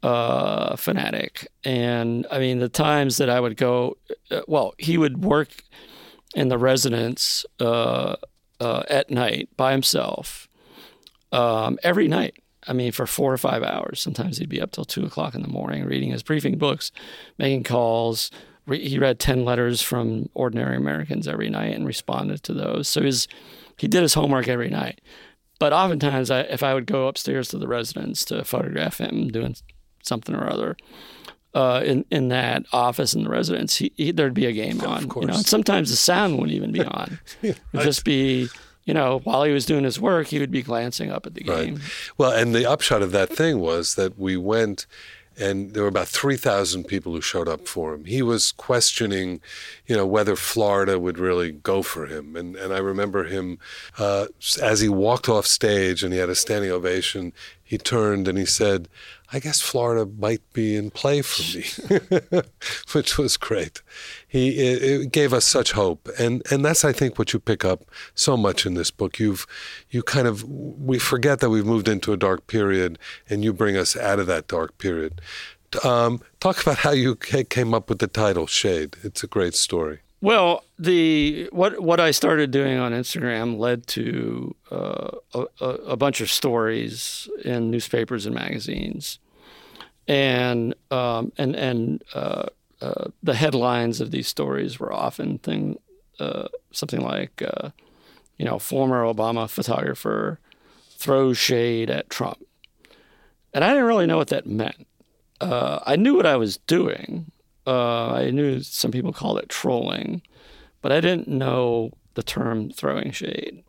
uh, 0.03 0.75
fanatic. 0.75 1.47
And 1.63 2.25
I 2.31 2.39
mean, 2.39 2.59
the 2.59 2.69
times 2.69 3.17
that 3.17 3.29
I 3.29 3.39
would 3.39 3.57
go, 3.57 3.97
uh, 4.31 4.41
well, 4.47 4.73
he 4.77 4.97
would 4.97 5.23
work 5.23 5.63
in 6.35 6.47
the 6.47 6.57
residence 6.57 7.45
uh, 7.59 8.15
uh, 8.59 8.83
at 8.89 9.09
night 9.09 9.49
by 9.57 9.71
himself 9.71 10.47
um, 11.31 11.77
every 11.83 12.07
night. 12.07 12.41
I 12.67 12.73
mean, 12.73 12.91
for 12.91 13.07
four 13.07 13.33
or 13.33 13.37
five 13.37 13.63
hours. 13.63 13.99
Sometimes 13.99 14.37
he'd 14.37 14.49
be 14.49 14.61
up 14.61 14.71
till 14.71 14.85
two 14.85 15.05
o'clock 15.05 15.33
in 15.33 15.41
the 15.41 15.47
morning 15.47 15.85
reading 15.85 16.11
his 16.11 16.23
briefing 16.23 16.57
books, 16.57 16.91
making 17.37 17.63
calls. 17.63 18.29
He 18.69 18.99
read 18.99 19.17
10 19.17 19.43
letters 19.43 19.81
from 19.81 20.29
ordinary 20.35 20.75
Americans 20.75 21.27
every 21.27 21.49
night 21.49 21.73
and 21.73 21.87
responded 21.87 22.43
to 22.43 22.53
those. 22.53 22.87
So 22.87 23.01
his, 23.01 23.27
he 23.77 23.87
did 23.87 24.03
his 24.03 24.13
homework 24.13 24.47
every 24.47 24.69
night. 24.69 25.01
But 25.57 25.73
oftentimes, 25.73 26.29
I, 26.29 26.41
if 26.41 26.61
I 26.61 26.73
would 26.73 26.85
go 26.85 27.07
upstairs 27.07 27.47
to 27.49 27.57
the 27.57 27.67
residence 27.67 28.23
to 28.25 28.43
photograph 28.43 28.99
him 28.99 29.29
doing 29.29 29.55
something 30.03 30.35
or 30.35 30.49
other 30.49 30.75
uh, 31.53 31.81
in 31.83 32.05
in 32.11 32.29
that 32.29 32.65
office 32.71 33.13
in 33.13 33.23
the 33.23 33.29
residence, 33.29 33.77
he, 33.77 33.91
he, 33.95 34.11
there'd 34.11 34.33
be 34.33 34.45
a 34.45 34.51
game 34.51 34.81
on. 34.81 35.09
You 35.15 35.27
know, 35.27 35.33
sometimes 35.33 35.89
the 35.89 35.95
sound 35.95 36.37
wouldn't 36.37 36.55
even 36.55 36.71
be 36.71 36.83
on. 36.83 37.19
It 37.41 37.57
would 37.73 37.83
just 37.83 38.03
be 38.03 38.49
you 38.85 38.93
know, 38.95 39.19
while 39.19 39.43
he 39.43 39.51
was 39.51 39.67
doing 39.67 39.83
his 39.83 39.99
work, 39.99 40.27
he 40.27 40.39
would 40.39 40.49
be 40.49 40.63
glancing 40.63 41.11
up 41.11 41.27
at 41.27 41.35
the 41.35 41.43
game. 41.43 41.75
Right. 41.75 41.83
Well, 42.17 42.31
and 42.31 42.55
the 42.55 42.65
upshot 42.65 43.03
of 43.03 43.11
that 43.11 43.29
thing 43.29 43.59
was 43.59 43.93
that 43.95 44.17
we 44.17 44.35
went 44.35 44.87
and 45.39 45.73
there 45.73 45.83
were 45.83 45.89
about 45.89 46.07
3,000 46.07 46.83
people 46.83 47.13
who 47.13 47.21
showed 47.21 47.47
up 47.47 47.67
for 47.67 47.93
him. 47.93 48.05
He 48.05 48.21
was 48.21 48.51
questioning, 48.51 49.39
you 49.85 49.95
know, 49.95 50.05
whether 50.05 50.35
Florida 50.35 50.99
would 50.99 51.17
really 51.17 51.51
go 51.51 51.81
for 51.81 52.07
him. 52.07 52.35
And, 52.35 52.55
and 52.57 52.73
I 52.73 52.79
remember 52.79 53.23
him, 53.23 53.57
uh, 53.97 54.27
as 54.61 54.81
he 54.81 54.89
walked 54.89 55.29
off 55.29 55.47
stage 55.47 56.03
and 56.03 56.11
he 56.13 56.19
had 56.19 56.29
a 56.29 56.35
standing 56.35 56.71
ovation, 56.71 57.31
he 57.69 57.77
turned 57.77 58.27
and 58.27 58.35
he 58.35 58.47
said, 58.47 58.89
I 59.31 59.37
guess 59.37 59.61
Florida 59.61 60.09
might 60.17 60.41
be 60.53 60.75
in 60.75 60.89
play 60.89 61.21
for 61.21 61.43
me, 61.55 62.41
which 62.93 63.19
was 63.19 63.37
great. 63.37 63.83
He 64.27 64.57
it, 64.57 64.81
it, 64.81 65.11
gave 65.11 65.33
us 65.33 65.45
such 65.45 65.73
hope, 65.73 66.09
and 66.17 66.41
and 66.51 66.65
that's 66.65 66.83
I 66.83 66.91
think 66.91 67.19
what 67.19 67.31
you 67.31 67.39
pick 67.39 67.63
up 67.63 67.85
so 68.15 68.35
much 68.35 68.65
in 68.65 68.73
this 68.73 68.89
book. 68.89 69.19
You've 69.19 69.45
you 69.91 70.01
kind 70.01 70.27
of 70.27 70.43
we 70.49 70.97
forget 70.97 71.41
that 71.41 71.51
we've 71.51 71.63
moved 71.63 71.87
into 71.87 72.11
a 72.11 72.17
dark 72.17 72.47
period, 72.47 72.97
and 73.29 73.43
you 73.43 73.53
bring 73.53 73.77
us 73.77 73.95
out 73.95 74.17
of 74.17 74.25
that 74.25 74.47
dark 74.47 74.79
period. 74.79 75.21
Um, 75.83 76.21
talk 76.39 76.59
about 76.63 76.79
how 76.79 76.89
you 76.89 77.15
came 77.15 77.75
up 77.75 77.87
with 77.87 77.99
the 77.99 78.07
title 78.07 78.47
Shade. 78.47 78.95
It's 79.03 79.23
a 79.23 79.27
great 79.27 79.53
story. 79.53 79.99
Well, 80.21 80.65
the 80.77 81.47
what 81.51 81.81
what 81.81 81.99
I 82.01 82.11
started 82.11 82.51
doing 82.51 82.77
on 82.77 82.91
Instagram 82.91 83.57
led 83.57 83.87
to 83.87 84.53
uh, 84.69 85.11
a, 85.33 85.65
a, 85.65 85.97
bunch 85.97 86.19
of 86.19 86.29
stories 86.29 87.29
in 87.45 87.71
newspapers 87.71 88.25
and 88.25 88.35
magazines, 88.35 89.19
and 90.09 90.75
um, 90.91 91.31
and 91.37 91.55
and 91.55 92.03
uh, 92.13 92.47
uh, 92.81 93.05
the 93.23 93.35
headlines 93.35 94.01
of 94.01 94.11
these 94.11 94.27
stories 94.27 94.77
were 94.77 94.91
often 94.91 95.37
thing 95.37 95.79
uh, 96.19 96.49
something 96.71 97.01
like 97.01 97.41
uh, 97.41 97.69
you 98.37 98.43
know 98.43 98.59
former 98.59 99.03
Obama 99.03 99.49
photographer 99.49 100.39
throws 100.97 101.37
shade 101.37 101.89
at 101.89 102.09
Trump, 102.09 102.43
and 103.53 103.63
I 103.63 103.69
didn't 103.69 103.85
really 103.85 104.05
know 104.05 104.17
what 104.17 104.29
that 104.29 104.45
meant. 104.45 104.85
Uh, 105.39 105.79
I 105.85 105.95
knew 105.95 106.15
what 106.15 106.25
I 106.25 106.35
was 106.35 106.57
doing 106.57 107.31
uh, 107.69 108.13
I 108.13 108.31
knew 108.31 108.61
some 108.61 108.89
people 108.89 109.13
called 109.13 109.37
it 109.37 109.47
trolling, 109.47 110.23
but 110.81 110.91
I 110.91 110.99
didn't 110.99 111.27
know 111.27 111.91
the 112.15 112.23
term 112.23 112.71
throwing 112.71 113.11
shade. 113.11 113.63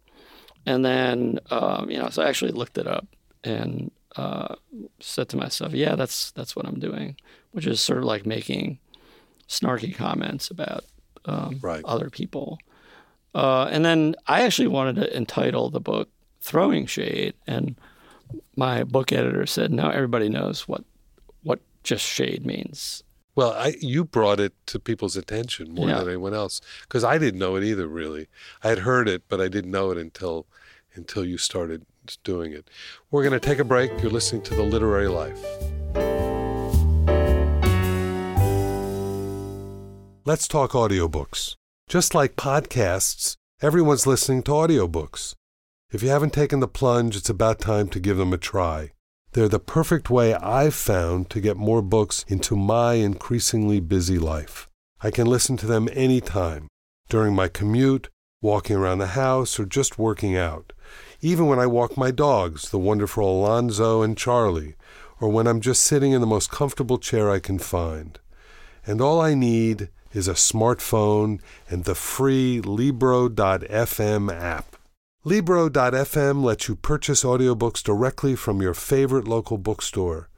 And 0.64 0.82
then, 0.82 1.38
um, 1.50 1.90
you 1.90 1.98
know, 1.98 2.08
so 2.08 2.22
I 2.22 2.28
actually 2.28 2.52
looked 2.52 2.78
it 2.78 2.86
up 2.86 3.06
and 3.44 3.90
uh, 4.16 4.54
said 5.00 5.28
to 5.28 5.36
myself, 5.36 5.74
"Yeah, 5.74 5.96
that's 5.96 6.30
that's 6.30 6.56
what 6.56 6.66
I'm 6.66 6.80
doing," 6.80 7.16
which 7.52 7.66
is 7.66 7.80
sort 7.80 7.98
of 7.98 8.04
like 8.04 8.24
making 8.24 8.78
snarky 9.48 9.94
comments 9.94 10.50
about 10.50 10.84
um, 11.26 11.58
right. 11.60 11.84
other 11.84 12.08
people. 12.08 12.58
Uh, 13.34 13.64
and 13.70 13.84
then 13.84 14.16
I 14.26 14.42
actually 14.42 14.68
wanted 14.68 14.96
to 14.96 15.14
entitle 15.14 15.68
the 15.68 15.80
book 15.80 16.08
"Throwing 16.40 16.86
Shade," 16.86 17.34
and 17.46 17.76
my 18.56 18.82
book 18.82 19.12
editor 19.12 19.44
said, 19.44 19.70
"No, 19.72 19.90
everybody 19.90 20.30
knows 20.30 20.66
what 20.66 20.84
what 21.42 21.60
just 21.82 22.06
shade 22.06 22.46
means." 22.46 23.02
Well, 23.34 23.52
I, 23.52 23.74
you 23.80 24.04
brought 24.04 24.40
it 24.40 24.54
to 24.66 24.78
people's 24.78 25.16
attention 25.16 25.74
more 25.74 25.88
yeah. 25.88 25.98
than 25.98 26.08
anyone 26.08 26.34
else 26.34 26.60
because 26.82 27.04
I 27.04 27.18
didn't 27.18 27.38
know 27.38 27.56
it 27.56 27.64
either. 27.64 27.86
Really, 27.86 28.28
I 28.62 28.68
had 28.68 28.80
heard 28.80 29.08
it, 29.08 29.22
but 29.28 29.40
I 29.40 29.48
didn't 29.48 29.70
know 29.70 29.90
it 29.90 29.98
until 29.98 30.46
until 30.94 31.24
you 31.24 31.38
started 31.38 31.86
doing 32.24 32.52
it. 32.52 32.68
We're 33.10 33.22
going 33.22 33.38
to 33.38 33.46
take 33.46 33.58
a 33.58 33.64
break. 33.64 33.90
You're 34.02 34.10
listening 34.10 34.42
to 34.42 34.54
the 34.54 34.62
Literary 34.62 35.08
Life. 35.08 35.40
Let's 40.24 40.46
talk 40.46 40.72
audiobooks. 40.72 41.56
Just 41.88 42.14
like 42.14 42.36
podcasts, 42.36 43.36
everyone's 43.62 44.06
listening 44.06 44.42
to 44.44 44.52
audiobooks. 44.52 45.34
If 45.90 46.02
you 46.02 46.08
haven't 46.10 46.32
taken 46.32 46.60
the 46.60 46.68
plunge, 46.68 47.16
it's 47.16 47.30
about 47.30 47.58
time 47.58 47.88
to 47.88 47.98
give 47.98 48.16
them 48.16 48.32
a 48.32 48.38
try. 48.38 48.92
They're 49.32 49.48
the 49.48 49.60
perfect 49.60 50.10
way 50.10 50.34
I've 50.34 50.74
found 50.74 51.30
to 51.30 51.40
get 51.40 51.56
more 51.56 51.82
books 51.82 52.24
into 52.26 52.56
my 52.56 52.94
increasingly 52.94 53.78
busy 53.78 54.18
life. 54.18 54.68
I 55.02 55.12
can 55.12 55.28
listen 55.28 55.56
to 55.58 55.66
them 55.66 55.88
anytime, 55.92 56.66
during 57.08 57.34
my 57.34 57.46
commute, 57.46 58.08
walking 58.42 58.74
around 58.74 58.98
the 58.98 59.14
house, 59.14 59.60
or 59.60 59.66
just 59.66 60.00
working 60.00 60.36
out. 60.36 60.72
Even 61.20 61.46
when 61.46 61.60
I 61.60 61.66
walk 61.66 61.96
my 61.96 62.10
dogs, 62.10 62.70
the 62.70 62.78
wonderful 62.78 63.40
Alonzo 63.40 64.02
and 64.02 64.18
Charlie, 64.18 64.74
or 65.20 65.28
when 65.28 65.46
I'm 65.46 65.60
just 65.60 65.84
sitting 65.84 66.10
in 66.10 66.20
the 66.20 66.26
most 66.26 66.50
comfortable 66.50 66.98
chair 66.98 67.30
I 67.30 67.38
can 67.38 67.60
find. 67.60 68.18
And 68.84 69.00
all 69.00 69.20
I 69.20 69.34
need 69.34 69.90
is 70.12 70.26
a 70.26 70.32
smartphone 70.34 71.40
and 71.68 71.84
the 71.84 71.94
free 71.94 72.60
Libro.fm 72.60 74.32
app. 74.32 74.69
Libro.fm 75.22 76.42
lets 76.42 76.66
you 76.66 76.74
purchase 76.74 77.24
audiobooks 77.24 77.82
directly 77.82 78.34
from 78.34 78.62
your 78.62 78.72
favorite 78.72 79.28
local 79.28 79.58
bookstore. 79.58 80.30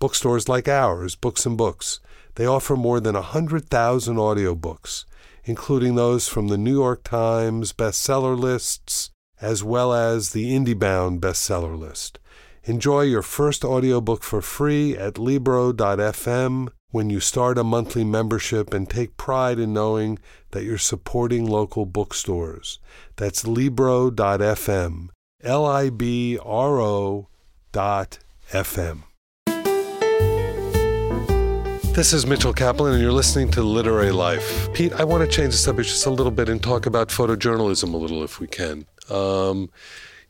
Bookstores 0.00 0.48
like 0.48 0.66
ours, 0.66 1.14
Books 1.14 1.46
and 1.46 1.56
Books, 1.56 2.00
they 2.34 2.44
offer 2.44 2.74
more 2.74 2.98
than 2.98 3.14
100,000 3.14 4.16
audiobooks, 4.16 5.04
including 5.44 5.94
those 5.94 6.26
from 6.26 6.48
the 6.48 6.58
New 6.58 6.72
York 6.72 7.04
Times 7.04 7.72
bestseller 7.72 8.36
lists, 8.36 9.10
as 9.40 9.62
well 9.62 9.94
as 9.94 10.30
the 10.30 10.52
IndieBound 10.52 11.20
bestseller 11.20 11.78
list. 11.78 12.18
Enjoy 12.64 13.02
your 13.02 13.22
first 13.22 13.64
audiobook 13.64 14.24
for 14.24 14.42
free 14.42 14.96
at 14.98 15.16
Libro.fm 15.16 16.70
when 16.94 17.10
you 17.10 17.18
start 17.18 17.58
a 17.58 17.64
monthly 17.64 18.04
membership 18.04 18.72
and 18.72 18.88
take 18.88 19.16
pride 19.16 19.58
in 19.58 19.72
knowing 19.72 20.16
that 20.52 20.62
you're 20.62 20.78
supporting 20.78 21.44
local 21.44 21.84
bookstores. 21.84 22.78
That's 23.16 23.44
Libro.fm. 23.44 25.08
L 25.42 25.66
I 25.66 25.90
B 25.90 26.38
R 26.40 26.80
O 26.80 27.26
dot 27.72 28.20
FM. 28.52 29.02
This 31.96 32.12
is 32.12 32.26
Mitchell 32.26 32.52
Kaplan, 32.52 32.92
and 32.92 33.02
you're 33.02 33.10
listening 33.10 33.50
to 33.50 33.62
Literary 33.62 34.12
Life. 34.12 34.72
Pete, 34.72 34.92
I 34.92 35.02
want 35.02 35.28
to 35.28 35.36
change 35.36 35.52
the 35.52 35.58
subject 35.58 35.88
just 35.88 36.06
a 36.06 36.10
little 36.10 36.30
bit 36.30 36.48
and 36.48 36.62
talk 36.62 36.86
about 36.86 37.08
photojournalism 37.08 37.92
a 37.92 37.96
little, 37.96 38.22
if 38.22 38.38
we 38.38 38.46
can. 38.46 38.86
Um, 39.10 39.68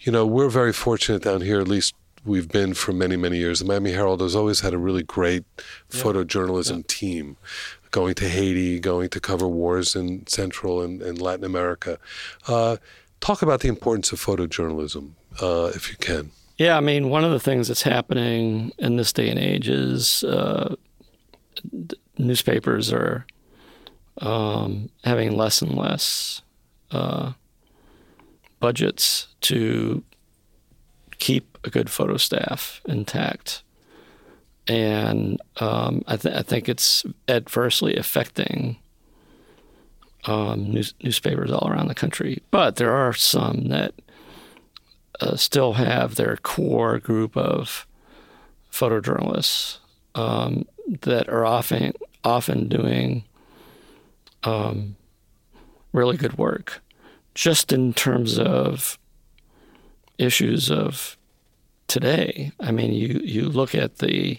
you 0.01 0.11
know, 0.11 0.27
we're 0.27 0.49
very 0.49 0.73
fortunate 0.73 1.23
down 1.23 1.43
here, 1.43 1.61
at 1.61 1.69
least 1.69 1.95
we've 2.25 2.49
been 2.49 2.75
for 2.75 2.93
many, 2.93 3.17
many 3.17 3.39
years. 3.39 3.61
The 3.61 3.65
Miami 3.65 3.93
Herald 3.93 4.21
has 4.21 4.35
always 4.35 4.61
had 4.61 4.73
a 4.73 4.79
really 4.79 5.03
great 5.03 5.45
yeah. 5.93 6.01
photojournalism 6.01 6.77
yeah. 6.79 6.83
team 6.89 7.37
going 7.91 8.15
to 8.17 8.29
Haiti, 8.29 8.81
going 8.81 9.09
to 9.11 9.21
cover 9.21 9.47
wars 9.47 9.95
in 9.95 10.27
Central 10.27 10.83
and, 10.83 11.01
and 11.01 11.21
Latin 11.21 11.45
America. 11.45 11.99
Uh, 12.49 12.79
talk 13.21 13.41
about 13.41 13.61
the 13.61 13.69
importance 13.69 14.11
of 14.13 14.21
photojournalism, 14.21 15.13
uh, 15.41 15.71
if 15.75 15.91
you 15.91 15.97
can. 15.97 16.31
Yeah, 16.57 16.77
I 16.77 16.81
mean, 16.81 17.09
one 17.09 17.25
of 17.25 17.31
the 17.33 17.41
things 17.41 17.69
that's 17.69 17.83
happening 17.83 18.73
in 18.79 18.97
this 18.97 19.13
day 19.13 19.29
and 19.29 19.39
age 19.39 19.69
is 19.69 20.25
uh, 20.25 20.77
newspapers 22.19 22.93
are 22.93 23.27
um, 24.19 24.89
having 25.05 25.37
less 25.37 25.63
and 25.63 25.75
less 25.75 26.43
uh, 26.91 27.33
budgets 28.61 29.29
to 29.43 30.03
keep 31.25 31.57
a 31.65 31.71
good 31.71 31.89
photo 31.89 32.19
staff 32.19 32.83
intact. 32.85 33.63
And 34.69 35.41
um, 35.57 36.05
I, 36.07 36.19
th- 36.19 36.35
I, 36.35 36.43
think 36.43 36.69
it's 36.69 37.03
adversely 37.29 37.97
affecting 37.97 38.77
um, 40.27 40.71
news- 40.71 40.93
newspapers 41.03 41.51
all 41.51 41.67
around 41.67 41.89
the 41.89 41.95
country. 41.95 42.43
But 42.51 42.77
there 42.77 42.93
are 42.93 43.15
some 43.15 43.69
that 43.69 43.95
uh, 45.19 45.37
still 45.37 45.73
have 45.75 46.17
their 46.17 46.37
core 46.37 46.99
group 46.99 47.39
of 47.39 47.87
photojournalists 48.71 49.79
um, 50.15 50.67
that 51.01 51.27
are 51.31 51.47
often 51.47 51.95
often 52.23 52.69
doing 52.69 53.25
um, 54.43 54.97
really 55.95 56.19
good 56.19 56.37
work, 56.37 56.83
just 57.35 57.73
in 57.73 57.95
terms 57.95 58.39
of 58.39 58.99
issues 60.19 60.71
of 60.71 61.17
today. 61.89 62.53
I 62.61 62.71
mean, 62.71 62.93
you 62.93 63.21
you 63.23 63.49
look 63.49 63.75
at 63.75 63.99
the 63.99 64.39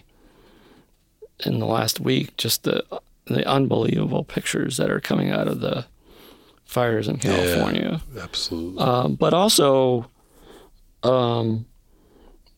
in 1.45 1.59
the 1.59 1.65
last 1.65 1.99
week, 1.99 2.35
just 2.37 2.63
the 2.63 2.83
the 3.25 3.47
unbelievable 3.47 4.23
pictures 4.23 4.77
that 4.77 4.89
are 4.89 4.99
coming 4.99 5.31
out 5.31 5.47
of 5.47 5.59
the 5.59 5.85
fires 6.65 7.07
in 7.07 7.17
California. 7.17 8.01
Yeah, 8.13 8.23
absolutely. 8.23 8.83
Um, 8.83 9.15
but 9.15 9.33
also, 9.33 10.09
um, 11.03 11.65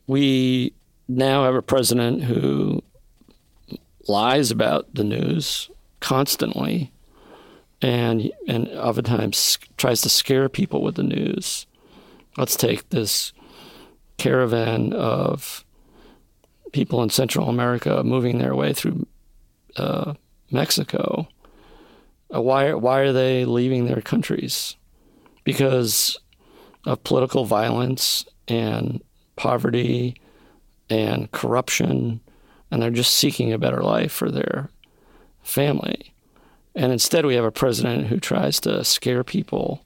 we 0.06 0.72
now 1.08 1.44
have 1.44 1.54
a 1.54 1.62
president 1.62 2.24
who 2.24 2.82
lies 4.06 4.50
about 4.50 4.94
the 4.94 5.04
news 5.04 5.70
constantly 6.00 6.90
and 7.82 8.30
and 8.46 8.68
oftentimes 8.68 9.58
tries 9.76 10.00
to 10.02 10.08
scare 10.08 10.48
people 10.48 10.82
with 10.82 10.96
the 10.96 11.02
news. 11.02 11.66
Let's 12.36 12.56
take 12.56 12.88
this 12.90 13.32
caravan 14.16 14.92
of 14.92 15.64
people 16.72 17.02
in 17.02 17.10
Central 17.10 17.48
America 17.48 18.02
moving 18.04 18.38
their 18.38 18.54
way 18.54 18.72
through 18.72 19.06
uh, 19.76 20.14
Mexico. 20.50 21.28
Uh, 22.34 22.42
why 22.42 22.74
why 22.74 23.00
are 23.00 23.12
they 23.12 23.44
leaving 23.44 23.86
their 23.86 24.02
countries? 24.02 24.76
Because 25.44 26.18
of 26.84 27.02
political 27.04 27.44
violence 27.44 28.26
and 28.46 29.02
poverty 29.36 30.20
and 30.90 31.30
corruption 31.32 32.20
and 32.70 32.82
they're 32.82 32.90
just 32.90 33.14
seeking 33.14 33.52
a 33.52 33.58
better 33.58 33.82
life 33.82 34.12
for 34.12 34.30
their 34.30 34.70
family. 35.42 36.12
And 36.74 36.92
instead, 36.92 37.26
we 37.26 37.34
have 37.34 37.44
a 37.44 37.50
president 37.50 38.06
who 38.06 38.20
tries 38.20 38.60
to 38.60 38.84
scare 38.84 39.24
people 39.24 39.84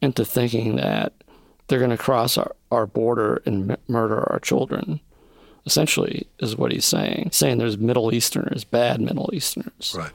into 0.00 0.24
thinking 0.24 0.76
that 0.76 1.12
they're 1.68 1.78
going 1.78 1.90
to 1.90 1.96
cross 1.96 2.36
our, 2.36 2.54
our 2.70 2.86
border 2.86 3.42
and 3.46 3.72
m- 3.72 3.78
murder 3.88 4.30
our 4.30 4.40
children. 4.40 5.00
Essentially, 5.66 6.26
is 6.38 6.56
what 6.56 6.72
he's 6.72 6.86
saying. 6.86 7.30
Saying 7.32 7.58
there's 7.58 7.76
Middle 7.76 8.14
Easterners, 8.14 8.64
bad 8.64 9.02
Middle 9.02 9.30
Easterners. 9.34 9.94
Right. 9.96 10.12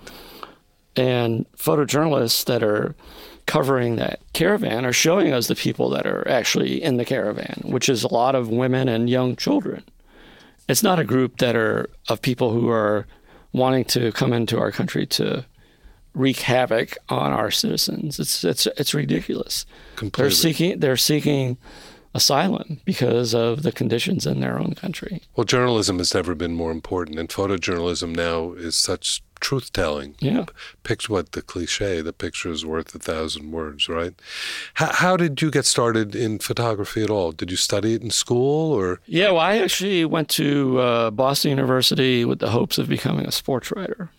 And 0.96 1.46
photojournalists 1.58 2.46
that 2.46 2.64
are 2.64 2.96
covering 3.46 3.98
that 3.98 4.20
caravan 4.34 4.84
are 4.84 4.94
showing 4.94 5.32
us 5.32 5.48
the 5.48 5.56
people 5.56 5.90
that 5.90 6.08
are 6.08 6.28
actually 6.28 6.82
in 6.82 6.98
the 6.98 7.06
caravan, 7.06 7.62
which 7.66 7.88
is 7.88 8.04
a 8.04 8.12
lot 8.12 8.34
of 8.34 8.50
women 8.50 8.88
and 8.88 9.10
young 9.10 9.36
children 9.36 9.84
it's 10.68 10.84
not 10.84 11.00
a 11.00 11.04
group 11.04 11.38
that 11.38 11.56
are 11.56 11.90
of 12.10 12.22
people 12.22 12.52
who 12.52 12.70
are 12.70 13.06
wanting 13.52 13.86
to 13.86 14.12
come 14.14 14.34
into 14.34 14.60
our 14.60 14.72
country 14.72 15.06
to 15.06 15.46
wreak 16.14 16.40
havoc 16.40 16.98
on 17.10 17.32
our 17.32 17.52
citizens. 17.52 18.20
It's 18.20 18.44
it's 18.44 18.66
it's 18.66 18.94
ridiculous. 18.94 19.66
Completely. 19.96 20.24
They're 20.24 20.32
seeking 20.32 20.80
they're 20.80 20.98
seeking 20.98 21.58
asylum 22.14 22.80
because 22.86 23.34
of 23.34 23.64
the 23.64 23.72
conditions 23.72 24.28
in 24.28 24.40
their 24.40 24.60
own 24.60 24.76
country. 24.76 25.22
Well, 25.36 25.46
journalism 25.46 25.98
has 25.98 26.14
never 26.14 26.36
been 26.36 26.54
more 26.54 26.72
important, 26.72 27.18
and 27.18 27.28
photojournalism 27.28 28.16
now 28.16 28.54
is 28.54 28.76
such 28.76 29.24
truth 29.40 29.74
telling. 29.74 30.16
Yeah. 30.20 30.46
Picture 30.84 31.12
what 31.12 31.34
the 31.34 31.42
cliche, 31.42 32.02
the 32.02 32.14
picture 32.14 32.50
is 32.50 32.66
worth 32.66 32.96
a 32.96 33.00
thousand 33.00 33.52
words, 33.52 33.90
right? 33.90 34.14
How, 34.76 34.94
how 34.94 35.18
did 35.18 35.42
you 35.42 35.52
get 35.52 35.66
started 35.66 36.16
in 36.16 36.40
photography 36.40 37.04
at 37.04 37.10
all? 37.10 37.32
Did 37.32 37.52
you 37.52 37.58
study 37.58 37.94
it 37.96 38.02
in 38.02 38.10
school 38.10 38.72
or? 38.72 39.02
Yeah, 39.06 39.32
well, 39.32 39.40
I 39.40 39.58
actually 39.58 40.06
went 40.06 40.30
to 40.30 40.80
uh, 40.80 41.12
Boston 41.12 41.50
University 41.50 42.24
with 42.26 42.40
the 42.40 42.52
hopes 42.52 42.78
of 42.78 42.88
becoming 42.88 43.26
a 43.26 43.32
sports 43.32 43.72
writer. 43.72 44.10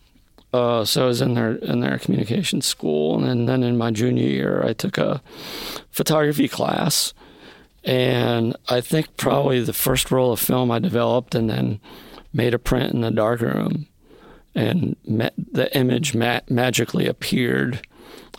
Uh, 0.55 0.85
so 0.85 1.03
I 1.03 1.07
was 1.07 1.21
in 1.21 1.35
their 1.35 1.57
in 1.57 1.81
their 1.81 1.99
communication 1.99 2.61
school, 2.61 3.25
and 3.25 3.49
then, 3.49 3.65
in 3.65 3.77
my 3.77 3.91
junior 3.91 4.29
year, 4.29 4.63
I 4.65 4.73
took 4.73 4.99
a 4.99 5.21
photography 5.91 6.47
class, 6.47 7.13
and 7.83 8.55
I 8.69 8.81
think 8.81 9.17
probably 9.17 9.61
the 9.61 9.73
first 9.73 10.13
roll 10.13 10.31
of 10.31 10.39
film 10.39 10.71
I 10.71 10.79
developed, 10.79 11.35
and 11.35 11.51
then 11.51 11.81
made 12.33 12.55
a 12.55 12.59
print 12.61 12.95
in 12.95 13.01
the 13.01 13.11
darkroom 13.11 13.87
and 14.55 14.97
ma- 15.07 15.31
the 15.37 15.75
image 15.77 16.15
ma- 16.15 16.41
magically 16.49 17.07
appeared 17.07 17.87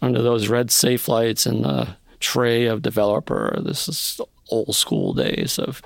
under 0.02 0.22
those 0.22 0.48
red 0.48 0.72
safe 0.72 1.08
lights 1.08 1.46
in 1.46 1.62
the 1.64 1.98
tray 2.20 2.66
of 2.66 2.82
developer. 2.82 3.60
This 3.64 3.88
is 3.90 4.22
old 4.50 4.76
school 4.76 5.14
days 5.14 5.60
of 5.60 5.82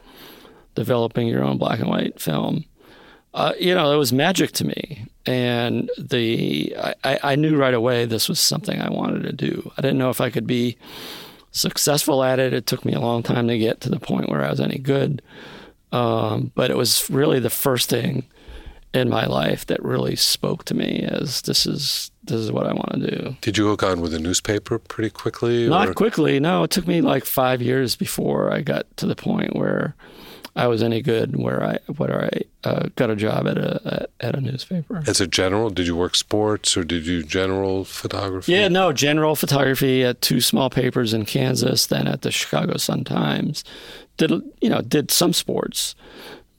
developing 0.76 1.28
your 1.28 1.44
own 1.44 1.58
black 1.58 1.80
and 1.80 1.89
white 1.89 2.20
film. 2.22 2.65
Uh, 3.34 3.54
you 3.60 3.76
know, 3.76 3.92
it 3.92 3.98
was 3.98 4.12
magic 4.12 4.52
to 4.54 4.65
me, 4.65 5.06
and 5.26 5.89
the 5.98 6.76
I, 7.04 7.20
I 7.24 7.36
knew 7.36 7.56
right 7.58 7.74
away 7.74 8.06
this 8.06 8.28
was 8.28 8.39
something 8.39 8.82
I 8.82 8.89
wanted 8.89 9.24
to 9.24 9.34
do. 9.34 9.72
I 9.78 9.82
didn't 9.82 10.00
know 10.00 10.10
if 10.10 10.20
I 10.20 10.30
could 10.30 10.48
be 10.48 10.78
successful 11.52 12.24
at 12.24 12.39
it. 12.39 12.54
It 12.54 12.65
took 12.65 12.86
me 12.86 12.94
a 12.94 13.00
long 13.00 13.22
time 13.22 13.48
to 13.48 13.58
get 13.58 13.82
to 13.82 13.89
the 13.89 14.00
point 14.00 14.30
where 14.30 14.44
I 14.44 14.50
was 14.50 14.60
any 14.60 14.80
good, 14.80 15.22
um, 15.92 16.52
but 16.56 16.72
it 16.72 16.78
was 16.78 17.08
really 17.10 17.39
the 17.39 17.52
first 17.52 17.89
thing 17.89 18.26
in 18.94 19.08
my 19.10 19.26
life 19.26 19.68
that 19.68 19.84
really 19.84 20.15
spoke 20.15 20.65
to 20.65 20.74
me 20.74 21.04
as 21.04 21.44
this 21.44 21.65
is 21.68 22.10
this 22.24 22.39
is 22.39 22.52
what 22.52 22.65
I 22.65 22.74
want 22.74 22.94
to 22.94 23.12
do. 23.12 23.38
Did 23.42 23.58
you 23.58 23.68
hook 23.68 23.84
on 23.84 24.02
with 24.02 24.13
a 24.13 24.20
newspaper 24.20 24.80
pretty 24.80 25.10
quickly? 25.10 25.70
Not 25.70 25.96
quickly. 25.96 26.39
No, 26.39 26.63
it 26.63 26.72
took 26.72 26.88
me 26.88 27.02
like 27.02 27.26
five 27.26 27.62
years 27.62 27.96
before 27.96 28.52
I 28.52 28.62
got 28.62 28.86
to 28.98 29.06
the 29.06 29.15
point 29.15 29.56
where 29.56 29.96
I 30.60 30.67
was 30.67 30.84
any 30.84 31.02
good. 31.02 31.38
Where 31.38 31.63
I 31.63 31.80
where 31.95 32.26
I 32.26 32.67
uh, 32.67 32.89
got 32.98 33.10
a 33.10 33.15
job 33.15 33.48
at 33.48 33.58
a 33.58 34.10
at 34.19 34.36
a 34.36 34.41
newspaper. 34.41 35.02
As 35.08 35.22
a 35.22 35.28
general, 35.28 35.69
did 35.69 35.88
you 35.88 35.95
work 35.95 36.15
sports 36.15 36.76
or 36.76 36.84
did 36.84 37.08
you 37.08 37.24
general 37.24 37.86
photography? 37.86 38.52
Yeah, 38.52 38.67
no, 38.67 38.91
general 38.91 39.38
photography 39.38 40.04
at 40.04 40.22
two 40.22 40.41
small 40.41 40.69
papers 40.69 41.13
in 41.13 41.24
Kansas, 41.26 41.88
then 41.88 42.08
at 42.08 42.24
the 42.24 42.32
Chicago 42.32 42.76
Sun 42.76 43.06
Times. 43.06 43.63
Did 44.17 44.32
you 44.60 44.69
know? 44.69 44.82
Did 44.82 45.12
some 45.12 45.32
sports 45.32 45.95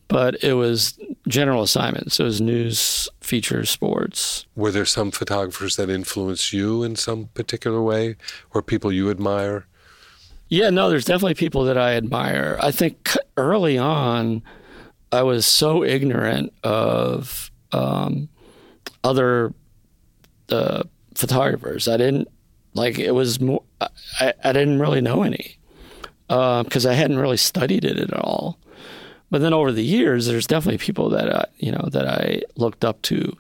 but 0.09 0.43
it 0.43 0.55
was 0.55 0.99
general 1.29 1.63
assignments. 1.63 2.19
It 2.19 2.25
was 2.25 2.41
news, 2.41 3.09
features, 3.21 3.71
sports. 3.71 4.45
Were 4.57 4.73
there 4.73 4.85
some 4.85 5.13
photographers 5.13 5.77
that 5.77 5.89
influenced 5.89 6.53
you 6.53 6.83
in 6.83 6.97
some 6.97 7.27
particular 7.33 7.81
way, 7.81 8.17
or 8.53 8.61
people 8.61 8.91
you 8.91 9.09
admire? 9.09 9.67
Yeah, 10.51 10.71
no, 10.71 10.91
there's 10.91 11.05
definitely 11.05 11.35
people 11.35 11.65
that 11.65 11.79
I 11.79 11.95
admire. 11.95 12.59
I 12.61 12.73
think 12.73 13.11
early 13.37 13.79
on, 13.79 14.43
I 15.13 15.23
was 15.23 15.47
so 15.47 15.85
ignorant 15.85 16.53
of 16.65 17.53
um, 17.71 18.29
other 19.05 19.55
uh, 20.51 20.83
photographers. 21.15 21.87
I 21.87 21.97
didn't 21.97 22.29
like 22.75 22.99
it 22.99 23.13
was 23.13 23.41
more. 23.41 23.63
I, 23.81 24.35
I 24.43 24.53
didn't 24.53 24.81
really 24.81 25.01
know 25.01 25.23
any 25.23 25.57
because 26.27 26.87
uh, 26.87 26.91
I 26.91 26.95
hadn't 26.95 27.19
really 27.19 27.37
studied 27.37 27.85
it 27.85 27.99
at 27.99 28.13
all. 28.13 28.59
But 29.31 29.43
then 29.43 29.53
over 29.53 29.71
the 29.71 29.85
years, 29.85 30.27
there's 30.27 30.49
definitely 30.49 30.79
people 30.79 31.11
that 31.11 31.33
I, 31.33 31.45
you 31.59 31.71
know 31.71 31.89
that 31.93 32.09
I 32.09 32.43
looked 32.57 32.85
up 32.85 33.01
to, 33.03 33.37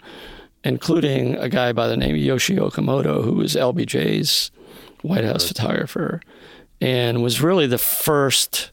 including 0.63 1.35
a 1.37 1.49
guy 1.49 1.73
by 1.73 1.89
the 1.89 1.97
name 1.97 2.15
of 2.15 2.21
Yoichi 2.21 2.57
Okamoto, 2.57 3.25
who 3.25 3.35
was 3.35 3.57
LBJ's 3.57 4.53
White 5.03 5.25
House 5.25 5.49
photographer, 5.49 6.21
and 6.81 7.23
was 7.23 7.41
really 7.41 7.67
the 7.67 7.79
first 7.79 8.71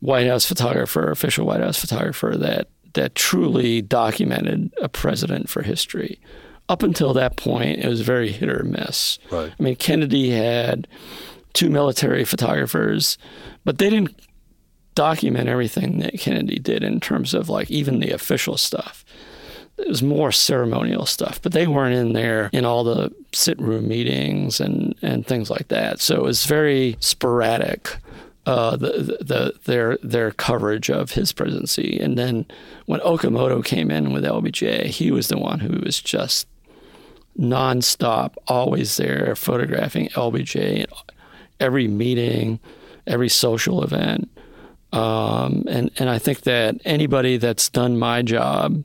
White 0.00 0.26
House 0.26 0.44
photographer, 0.44 1.10
official 1.10 1.46
White 1.46 1.60
House 1.60 1.80
photographer 1.80 2.36
that 2.36 2.68
that 2.94 3.14
truly 3.14 3.82
documented 3.82 4.72
a 4.80 4.88
president 4.88 5.48
for 5.48 5.62
history. 5.62 6.20
Up 6.68 6.82
until 6.82 7.12
that 7.14 7.36
point, 7.36 7.80
it 7.80 7.88
was 7.88 8.00
very 8.00 8.30
hit 8.30 8.48
or 8.48 8.62
miss. 8.62 9.18
Right. 9.30 9.52
I 9.58 9.62
mean, 9.62 9.76
Kennedy 9.76 10.30
had 10.30 10.86
two 11.52 11.70
military 11.70 12.24
photographers, 12.24 13.18
but 13.64 13.78
they 13.78 13.90
didn't 13.90 14.14
document 14.94 15.48
everything 15.48 15.98
that 15.98 16.18
Kennedy 16.18 16.58
did 16.58 16.84
in 16.84 17.00
terms 17.00 17.34
of 17.34 17.48
like 17.48 17.70
even 17.70 17.98
the 17.98 18.10
official 18.10 18.56
stuff. 18.56 19.03
It 19.76 19.88
was 19.88 20.02
more 20.02 20.30
ceremonial 20.30 21.04
stuff, 21.04 21.42
but 21.42 21.52
they 21.52 21.66
weren't 21.66 21.96
in 21.96 22.12
there 22.12 22.48
in 22.52 22.64
all 22.64 22.84
the 22.84 23.12
sit 23.32 23.60
room 23.60 23.88
meetings 23.88 24.60
and, 24.60 24.94
and 25.02 25.26
things 25.26 25.50
like 25.50 25.68
that. 25.68 26.00
So 26.00 26.16
it 26.16 26.22
was 26.22 26.46
very 26.46 26.96
sporadic. 27.00 27.96
Uh, 28.46 28.76
the, 28.76 29.16
the 29.22 29.54
their 29.64 29.96
their 30.02 30.30
coverage 30.30 30.90
of 30.90 31.12
his 31.12 31.32
presidency, 31.32 31.98
and 31.98 32.18
then 32.18 32.44
when 32.84 33.00
Okamoto 33.00 33.64
came 33.64 33.90
in 33.90 34.12
with 34.12 34.22
LBJ, 34.22 34.84
he 34.84 35.10
was 35.10 35.28
the 35.28 35.38
one 35.38 35.60
who 35.60 35.80
was 35.82 35.98
just 35.98 36.46
nonstop, 37.38 38.34
always 38.46 38.96
there, 38.96 39.34
photographing 39.34 40.08
LBJ 40.10 40.82
at 40.82 40.90
every 41.60 41.88
meeting, 41.88 42.60
every 43.06 43.28
social 43.28 43.82
event. 43.82 44.30
Um, 44.92 45.64
and, 45.68 45.90
and 45.98 46.08
I 46.08 46.18
think 46.18 46.42
that 46.42 46.76
anybody 46.84 47.36
that's 47.36 47.68
done 47.68 47.98
my 47.98 48.22
job 48.22 48.84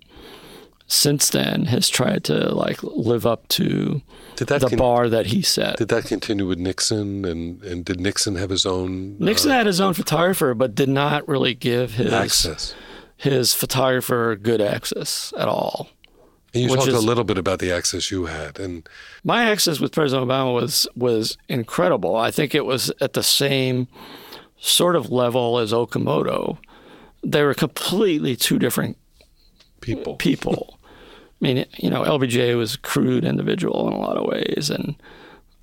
since 0.89 1.29
then 1.29 1.65
has 1.65 1.87
tried 1.87 2.23
to 2.25 2.53
like 2.53 2.81
live 2.83 3.25
up 3.25 3.47
to 3.47 4.01
the 4.37 4.59
con- 4.59 4.77
bar 4.77 5.07
that 5.07 5.27
he 5.27 5.41
set. 5.41 5.77
Did 5.77 5.87
that 5.89 6.05
continue 6.05 6.47
with 6.47 6.57
Nixon? 6.57 7.23
And, 7.23 7.63
and 7.63 7.85
did 7.85 8.01
Nixon 8.01 8.35
have 8.35 8.49
his 8.49 8.65
own 8.65 9.15
uh, 9.21 9.25
Nixon 9.25 9.51
had 9.51 9.67
his 9.67 9.79
own 9.79 9.93
photographer, 9.93 10.53
but 10.53 10.75
did 10.75 10.89
not 10.89 11.27
really 11.27 11.53
give 11.53 11.93
his 11.93 12.11
access? 12.11 12.75
his 13.15 13.53
photographer 13.53 14.37
good 14.41 14.61
access 14.61 15.33
at 15.37 15.47
all. 15.47 15.89
And 16.53 16.63
you 16.63 16.75
talked 16.75 16.87
a 16.87 16.99
little 16.99 17.25
bit 17.25 17.37
about 17.37 17.59
the 17.59 17.71
access 17.71 18.09
you 18.09 18.25
had, 18.25 18.59
and 18.59 18.87
My 19.23 19.43
access 19.43 19.79
with 19.79 19.91
President 19.91 20.27
Obama 20.27 20.55
was 20.55 20.87
was 20.95 21.37
incredible. 21.47 22.15
I 22.15 22.31
think 22.31 22.55
it 22.55 22.65
was 22.65 22.91
at 22.99 23.13
the 23.13 23.21
same 23.21 23.87
sort 24.57 24.95
of 24.95 25.11
level 25.11 25.59
as 25.59 25.71
Okamoto. 25.71 26.57
They 27.23 27.43
were 27.43 27.53
completely 27.53 28.35
two 28.35 28.57
different 28.57 28.97
people. 29.81 30.15
people. 30.15 30.78
I 31.41 31.45
mean, 31.45 31.65
you 31.77 31.89
know, 31.89 32.03
LBJ 32.03 32.57
was 32.57 32.75
a 32.75 32.79
crude 32.79 33.23
individual 33.23 33.87
in 33.87 33.93
a 33.93 33.99
lot 33.99 34.17
of 34.17 34.25
ways, 34.25 34.69
and 34.69 34.95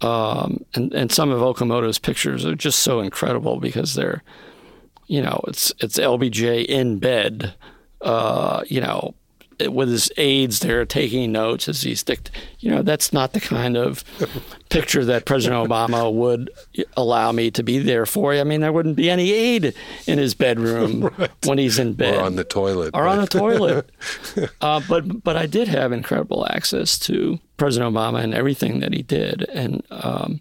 um, 0.01 0.65
and 0.75 0.93
and 0.95 1.13
some 1.13 1.31
of 1.31 1.41
Okamoto's 1.41 1.99
pictures 1.99 2.47
are 2.47 2.55
just 2.55 2.81
so 2.81 3.01
incredible 3.01 3.61
because 3.61 3.95
they're, 3.95 4.23
you 5.07 5.21
know, 5.21 5.41
it's 5.49 5.73
it's 5.81 5.99
LBJ 5.99 6.65
in 6.65 6.99
bed, 6.99 7.55
uh, 8.01 8.63
you 8.69 8.81
know, 8.81 9.15
with 9.61 9.89
his 9.89 10.11
aides 10.17 10.61
there 10.61 10.85
taking 10.85 11.33
notes 11.33 11.69
as 11.69 11.83
he's 11.83 12.03
dict. 12.03 12.31
You 12.61 12.71
know, 12.71 12.83
that's 12.83 13.13
not 13.13 13.33
the 13.33 13.41
kind 13.41 13.77
of 13.77 14.05
picture 14.69 15.05
that 15.05 15.25
President 15.25 15.69
Obama 15.69 16.13
would 16.13 16.51
allow 16.97 17.33
me 17.33 17.51
to 17.53 17.63
be 17.63 17.79
there 17.79 18.07
for. 18.07 18.35
I 18.35 18.45
mean, 18.45 18.61
there 18.61 18.73
wouldn't 18.73 18.97
be 18.97 19.09
any 19.09 19.33
aide 19.33 19.75
in 20.07 20.19
his 20.19 20.35
bedroom 20.35 21.03
when 21.45 21.59
he's 21.59 21.79
in 21.79 21.95
bed 21.95 22.17
Or 22.17 22.21
on 22.23 22.37
the 22.37 22.45
toilet. 22.45 22.91
or 22.95 23.07
on 23.07 23.19
a 23.21 23.27
toilet. 23.27 23.91
uh, 24.61 24.81
but 24.89 25.23
but 25.23 25.37
I 25.37 25.47
did 25.47 25.69
have 25.69 25.93
incredible 25.93 26.47
access 26.51 26.99
to 27.01 27.39
President 27.57 27.95
Obama 27.95 28.23
and 28.23 28.35
everything 28.35 28.81
that 28.81 28.93
he 28.93 29.03
did, 29.03 29.43
and 29.49 29.83
um, 29.91 30.41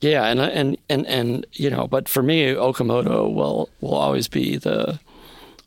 yeah, 0.00 0.26
and 0.26 0.40
and 0.40 0.76
and 0.88 1.06
and 1.06 1.46
you 1.52 1.70
know, 1.70 1.86
but 1.88 2.08
for 2.08 2.22
me, 2.22 2.46
Okamoto 2.54 3.32
will 3.32 3.68
will 3.80 3.94
always 3.94 4.28
be 4.28 4.56
the 4.56 5.00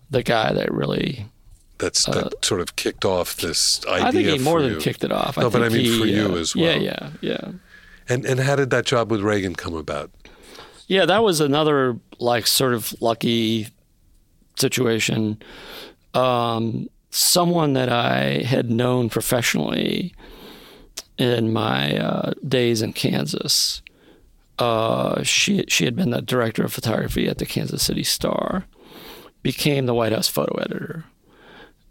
the 0.09 0.23
guy 0.23 0.53
that 0.53 0.71
really. 0.73 1.25
That's 1.77 2.05
that 2.05 2.45
sort 2.45 2.61
of 2.61 2.75
kicked 2.75 3.03
off 3.03 3.37
this 3.37 3.85
idea. 3.85 4.03
Uh, 4.03 4.07
I 4.07 4.11
think 4.11 4.27
he 4.27 4.37
more 4.39 4.59
for 4.59 4.67
than 4.67 4.79
kicked 4.79 5.03
it 5.03 5.11
off. 5.11 5.37
No, 5.37 5.49
but 5.49 5.61
I 5.61 5.69
mean 5.69 5.81
he, 5.81 5.99
for 5.99 6.05
you 6.05 6.35
uh, 6.35 6.37
as 6.37 6.55
well. 6.55 6.65
Yeah, 6.65 6.77
yeah, 6.77 7.09
yeah. 7.21 7.51
And 8.07 8.25
and 8.25 8.39
how 8.39 8.55
did 8.55 8.69
that 8.69 8.85
job 8.85 9.11
with 9.11 9.21
Reagan 9.21 9.55
come 9.55 9.73
about? 9.73 10.11
Yeah, 10.87 11.05
that 11.05 11.23
was 11.23 11.41
another 11.41 11.99
like 12.19 12.47
sort 12.47 12.73
of 12.73 12.95
lucky 13.01 13.67
situation. 14.57 15.41
Um, 16.13 16.87
someone 17.09 17.73
that 17.73 17.89
I 17.89 18.43
had 18.43 18.69
known 18.69 19.09
professionally 19.09 20.13
in 21.17 21.53
my 21.53 21.97
uh, 21.97 22.33
days 22.47 22.81
in 22.81 22.93
Kansas. 22.93 23.81
Uh, 24.57 25.21
she 25.23 25.65
she 25.67 25.85
had 25.85 25.95
been 25.95 26.11
the 26.11 26.21
director 26.21 26.63
of 26.63 26.73
photography 26.73 27.27
at 27.27 27.37
the 27.37 27.45
Kansas 27.45 27.83
City 27.83 28.03
Star, 28.03 28.65
became 29.41 29.85
the 29.85 29.93
White 29.93 30.13
House 30.13 30.27
photo 30.27 30.57
editor, 30.59 31.05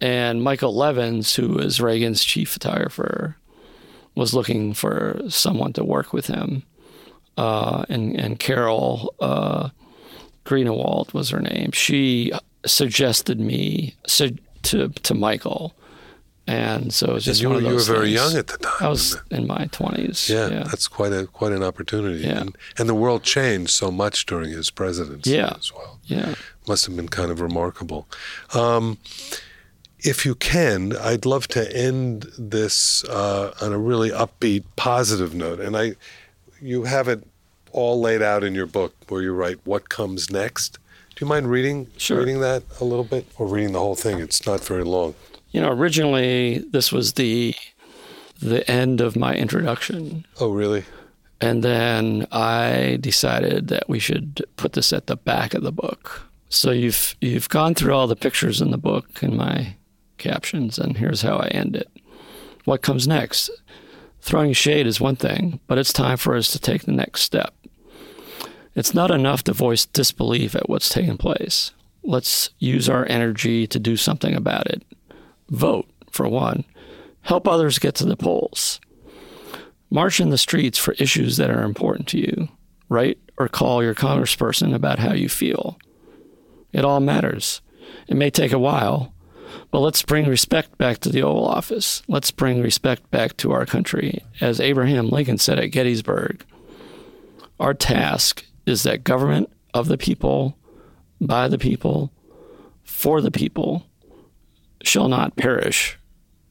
and 0.04 0.42
Michael 0.42 0.82
Evans, 0.84 1.34
who 1.36 1.48
was 1.54 1.80
Reagan's 1.80 2.22
chief 2.24 2.50
photographer, 2.50 3.36
was 4.14 4.34
looking 4.34 4.74
for 4.74 5.20
someone 5.28 5.72
to 5.72 5.84
work 5.84 6.12
with 6.12 6.26
him 6.26 6.62
uh, 7.36 7.84
and 7.88 8.14
and 8.18 8.38
Carol 8.38 9.14
uh, 9.20 9.70
Greenewald 10.44 11.12
was 11.14 11.30
her 11.30 11.40
name. 11.40 11.72
She 11.72 12.32
suggested 12.66 13.40
me 13.40 13.94
so, 14.06 14.28
to 14.62 14.88
to 14.88 15.14
Michael, 15.14 15.74
and 16.46 16.92
so 16.92 17.06
it 17.06 17.12
was 17.14 17.24
just 17.24 17.40
you, 17.42 17.48
one 17.48 17.56
of 17.56 17.62
you 17.62 17.68
were 17.68 17.74
those 17.74 17.88
very 17.88 18.14
things. 18.14 18.32
young 18.32 18.36
at 18.38 18.46
the 18.48 18.58
time. 18.58 18.72
I 18.80 18.88
was 18.88 19.16
in 19.30 19.46
my 19.46 19.68
twenties. 19.72 20.28
yeah, 20.28 20.48
yeah, 20.48 20.62
that's 20.64 20.86
quite 20.88 21.12
a 21.12 21.26
quite 21.26 21.52
an 21.52 21.62
opportunity. 21.62 22.20
Yeah. 22.24 22.40
And, 22.40 22.56
and 22.78 22.88
the 22.88 22.94
world 22.94 23.22
changed 23.24 23.70
so 23.70 23.90
much 23.90 24.26
during 24.26 24.50
his 24.50 24.70
presidency 24.70 25.30
Yeah. 25.30 25.54
as 25.58 25.72
well. 25.72 25.98
yeah. 26.04 26.34
Must 26.68 26.86
have 26.86 26.96
been 26.96 27.08
kind 27.08 27.30
of 27.30 27.40
remarkable. 27.40 28.06
Um, 28.54 28.98
if 30.04 30.24
you 30.26 30.34
can, 30.34 30.94
I'd 30.96 31.24
love 31.26 31.48
to 31.48 31.74
end 31.76 32.30
this 32.38 33.02
uh, 33.04 33.54
on 33.62 33.72
a 33.72 33.78
really 33.78 34.10
upbeat, 34.10 34.64
positive 34.76 35.34
note. 35.34 35.60
And 35.60 35.76
I, 35.76 35.94
you 36.60 36.84
have 36.84 37.08
it 37.08 37.26
all 37.72 38.00
laid 38.00 38.22
out 38.22 38.44
in 38.44 38.54
your 38.54 38.66
book 38.66 38.94
where 39.08 39.22
you 39.22 39.32
write 39.32 39.58
what 39.64 39.88
comes 39.88 40.30
next. 40.30 40.78
Do 41.16 41.24
you 41.24 41.28
mind 41.28 41.50
reading 41.50 41.88
Sure. 41.96 42.18
reading 42.18 42.40
that 42.40 42.62
a 42.80 42.84
little 42.84 43.04
bit, 43.04 43.26
or 43.38 43.46
reading 43.46 43.72
the 43.72 43.78
whole 43.80 43.94
thing? 43.94 44.18
It's 44.20 44.44
not 44.46 44.60
very 44.64 44.84
long. 44.84 45.14
You 45.52 45.60
know, 45.60 45.70
originally 45.70 46.58
this 46.70 46.92
was 46.92 47.14
the 47.14 47.54
the 48.40 48.68
end 48.70 49.00
of 49.00 49.14
my 49.16 49.34
introduction, 49.34 50.26
Oh, 50.40 50.50
really? 50.50 50.84
and 51.40 51.62
then 51.62 52.26
I 52.32 52.98
decided 53.00 53.68
that 53.68 53.88
we 53.88 54.00
should 54.00 54.44
put 54.56 54.72
this 54.72 54.92
at 54.92 55.06
the 55.06 55.16
back 55.16 55.54
of 55.54 55.62
the 55.62 55.70
book. 55.72 56.22
So 56.48 56.72
you've 56.72 57.14
you've 57.20 57.48
gone 57.48 57.74
through 57.76 57.94
all 57.94 58.08
the 58.08 58.16
pictures 58.16 58.60
in 58.60 58.70
the 58.72 58.76
book 58.78 59.22
and 59.22 59.36
my 59.36 59.76
captions, 60.18 60.78
and 60.78 60.96
here's 60.96 61.22
how 61.22 61.36
I 61.36 61.48
end 61.48 61.76
it. 61.76 61.90
What 62.64 62.82
comes 62.82 63.06
next? 63.06 63.50
Throwing 64.20 64.52
shade 64.52 64.86
is 64.86 65.00
one 65.00 65.16
thing, 65.16 65.60
but 65.66 65.78
it's 65.78 65.92
time 65.92 66.16
for 66.16 66.34
us 66.34 66.50
to 66.52 66.58
take 66.58 66.82
the 66.82 66.92
next 66.92 67.22
step. 67.22 67.54
It's 68.74 68.94
not 68.94 69.10
enough 69.10 69.44
to 69.44 69.52
voice 69.52 69.86
disbelief 69.86 70.54
at 70.54 70.68
what's 70.68 70.88
taking 70.88 71.16
place. 71.16 71.72
Let's 72.02 72.50
use 72.58 72.88
our 72.88 73.06
energy 73.06 73.66
to 73.66 73.78
do 73.78 73.96
something 73.96 74.34
about 74.34 74.66
it. 74.66 74.82
Vote, 75.50 75.86
for 76.10 76.28
one. 76.28 76.64
Help 77.22 77.46
others 77.46 77.78
get 77.78 77.94
to 77.96 78.04
the 78.04 78.16
polls. 78.16 78.80
March 79.90 80.18
in 80.20 80.30
the 80.30 80.38
streets 80.38 80.78
for 80.78 80.94
issues 80.94 81.36
that 81.36 81.50
are 81.50 81.62
important 81.62 82.08
to 82.08 82.18
you. 82.18 82.48
Write 82.88 83.18
or 83.38 83.48
call 83.48 83.82
your 83.82 83.94
congressperson 83.94 84.74
about 84.74 84.98
how 84.98 85.12
you 85.12 85.28
feel. 85.28 85.78
It 86.72 86.84
all 86.84 87.00
matters. 87.00 87.60
It 88.08 88.16
may 88.16 88.30
take 88.30 88.52
a 88.52 88.58
while, 88.58 89.13
but 89.70 89.80
let's 89.80 90.02
bring 90.02 90.26
respect 90.26 90.76
back 90.78 90.98
to 90.98 91.08
the 91.08 91.22
Oval 91.22 91.46
Office. 91.46 92.02
Let's 92.08 92.30
bring 92.30 92.62
respect 92.62 93.10
back 93.10 93.36
to 93.38 93.52
our 93.52 93.66
country. 93.66 94.22
As 94.40 94.60
Abraham 94.60 95.08
Lincoln 95.08 95.38
said 95.38 95.58
at 95.58 95.66
Gettysburg, 95.66 96.44
our 97.60 97.74
task 97.74 98.44
is 98.66 98.82
that 98.84 99.04
government 99.04 99.50
of 99.72 99.88
the 99.88 99.98
people, 99.98 100.56
by 101.20 101.48
the 101.48 101.58
people, 101.58 102.12
for 102.82 103.20
the 103.20 103.30
people, 103.30 103.86
shall 104.82 105.08
not 105.08 105.36
perish 105.36 105.98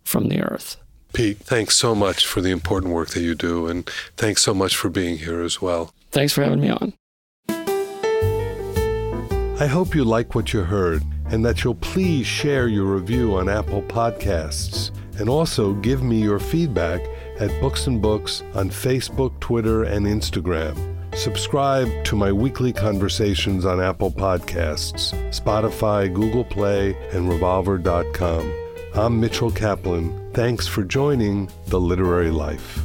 from 0.04 0.30
the 0.30 0.42
earth. 0.42 0.78
Pete, 1.13 1.38
thanks 1.38 1.76
so 1.76 1.94
much 1.94 2.26
for 2.26 2.42
the 2.42 2.50
important 2.50 2.92
work 2.92 3.10
that 3.10 3.22
you 3.22 3.36
do, 3.36 3.68
and 3.68 3.88
thanks 4.18 4.42
so 4.42 4.54
much 4.54 4.76
for 4.76 4.89
being 4.89 5.20
here 5.20 5.42
as 5.42 5.62
well. 5.62 5.94
Thanks 6.12 6.34
for 6.34 6.44
having 6.44 6.60
me 6.60 6.70
on. 6.70 6.94
I 9.60 9.68
hope 9.68 9.94
you 9.94 10.04
like 10.04 10.34
what 10.34 10.52
you 10.52 10.63
heard 10.63 11.04
and 11.25 11.43
that 11.45 11.63
you'll 11.63 11.75
please 11.75 12.25
share 12.25 12.67
your 12.67 12.86
review 12.86 13.36
on 13.36 13.49
Apple 13.49 13.81
Podcasts 13.83 14.91
and 15.19 15.29
also 15.29 15.73
give 15.73 16.01
me 16.01 16.21
your 16.21 16.39
feedback 16.39 17.01
at 17.39 17.62
Books 17.62 17.88
and 17.88 18.01
Books 18.01 18.43
on 18.53 18.69
Facebook, 18.69 19.39
Twitter, 19.39 19.83
and 19.83 20.05
Instagram. 20.05 20.75
Subscribe 21.15 22.03
to 22.05 22.15
my 22.15 22.31
weekly 22.31 22.73
conversations 22.73 23.65
on 23.65 23.79
Apple 23.79 24.12
Podcasts, 24.12 25.13
Spotify, 25.29 26.12
Google 26.12 26.43
Play, 26.43 26.95
and 27.12 27.29
Revolver.com. 27.29 28.51
I'm 28.95 29.19
Mitchell 29.19 29.51
Kaplan. 29.51 30.31
Thanks 30.33 30.67
for 30.67 30.83
joining 30.83 31.49
The 31.67 31.79
Literary 31.79 32.31
Life. 32.31 32.83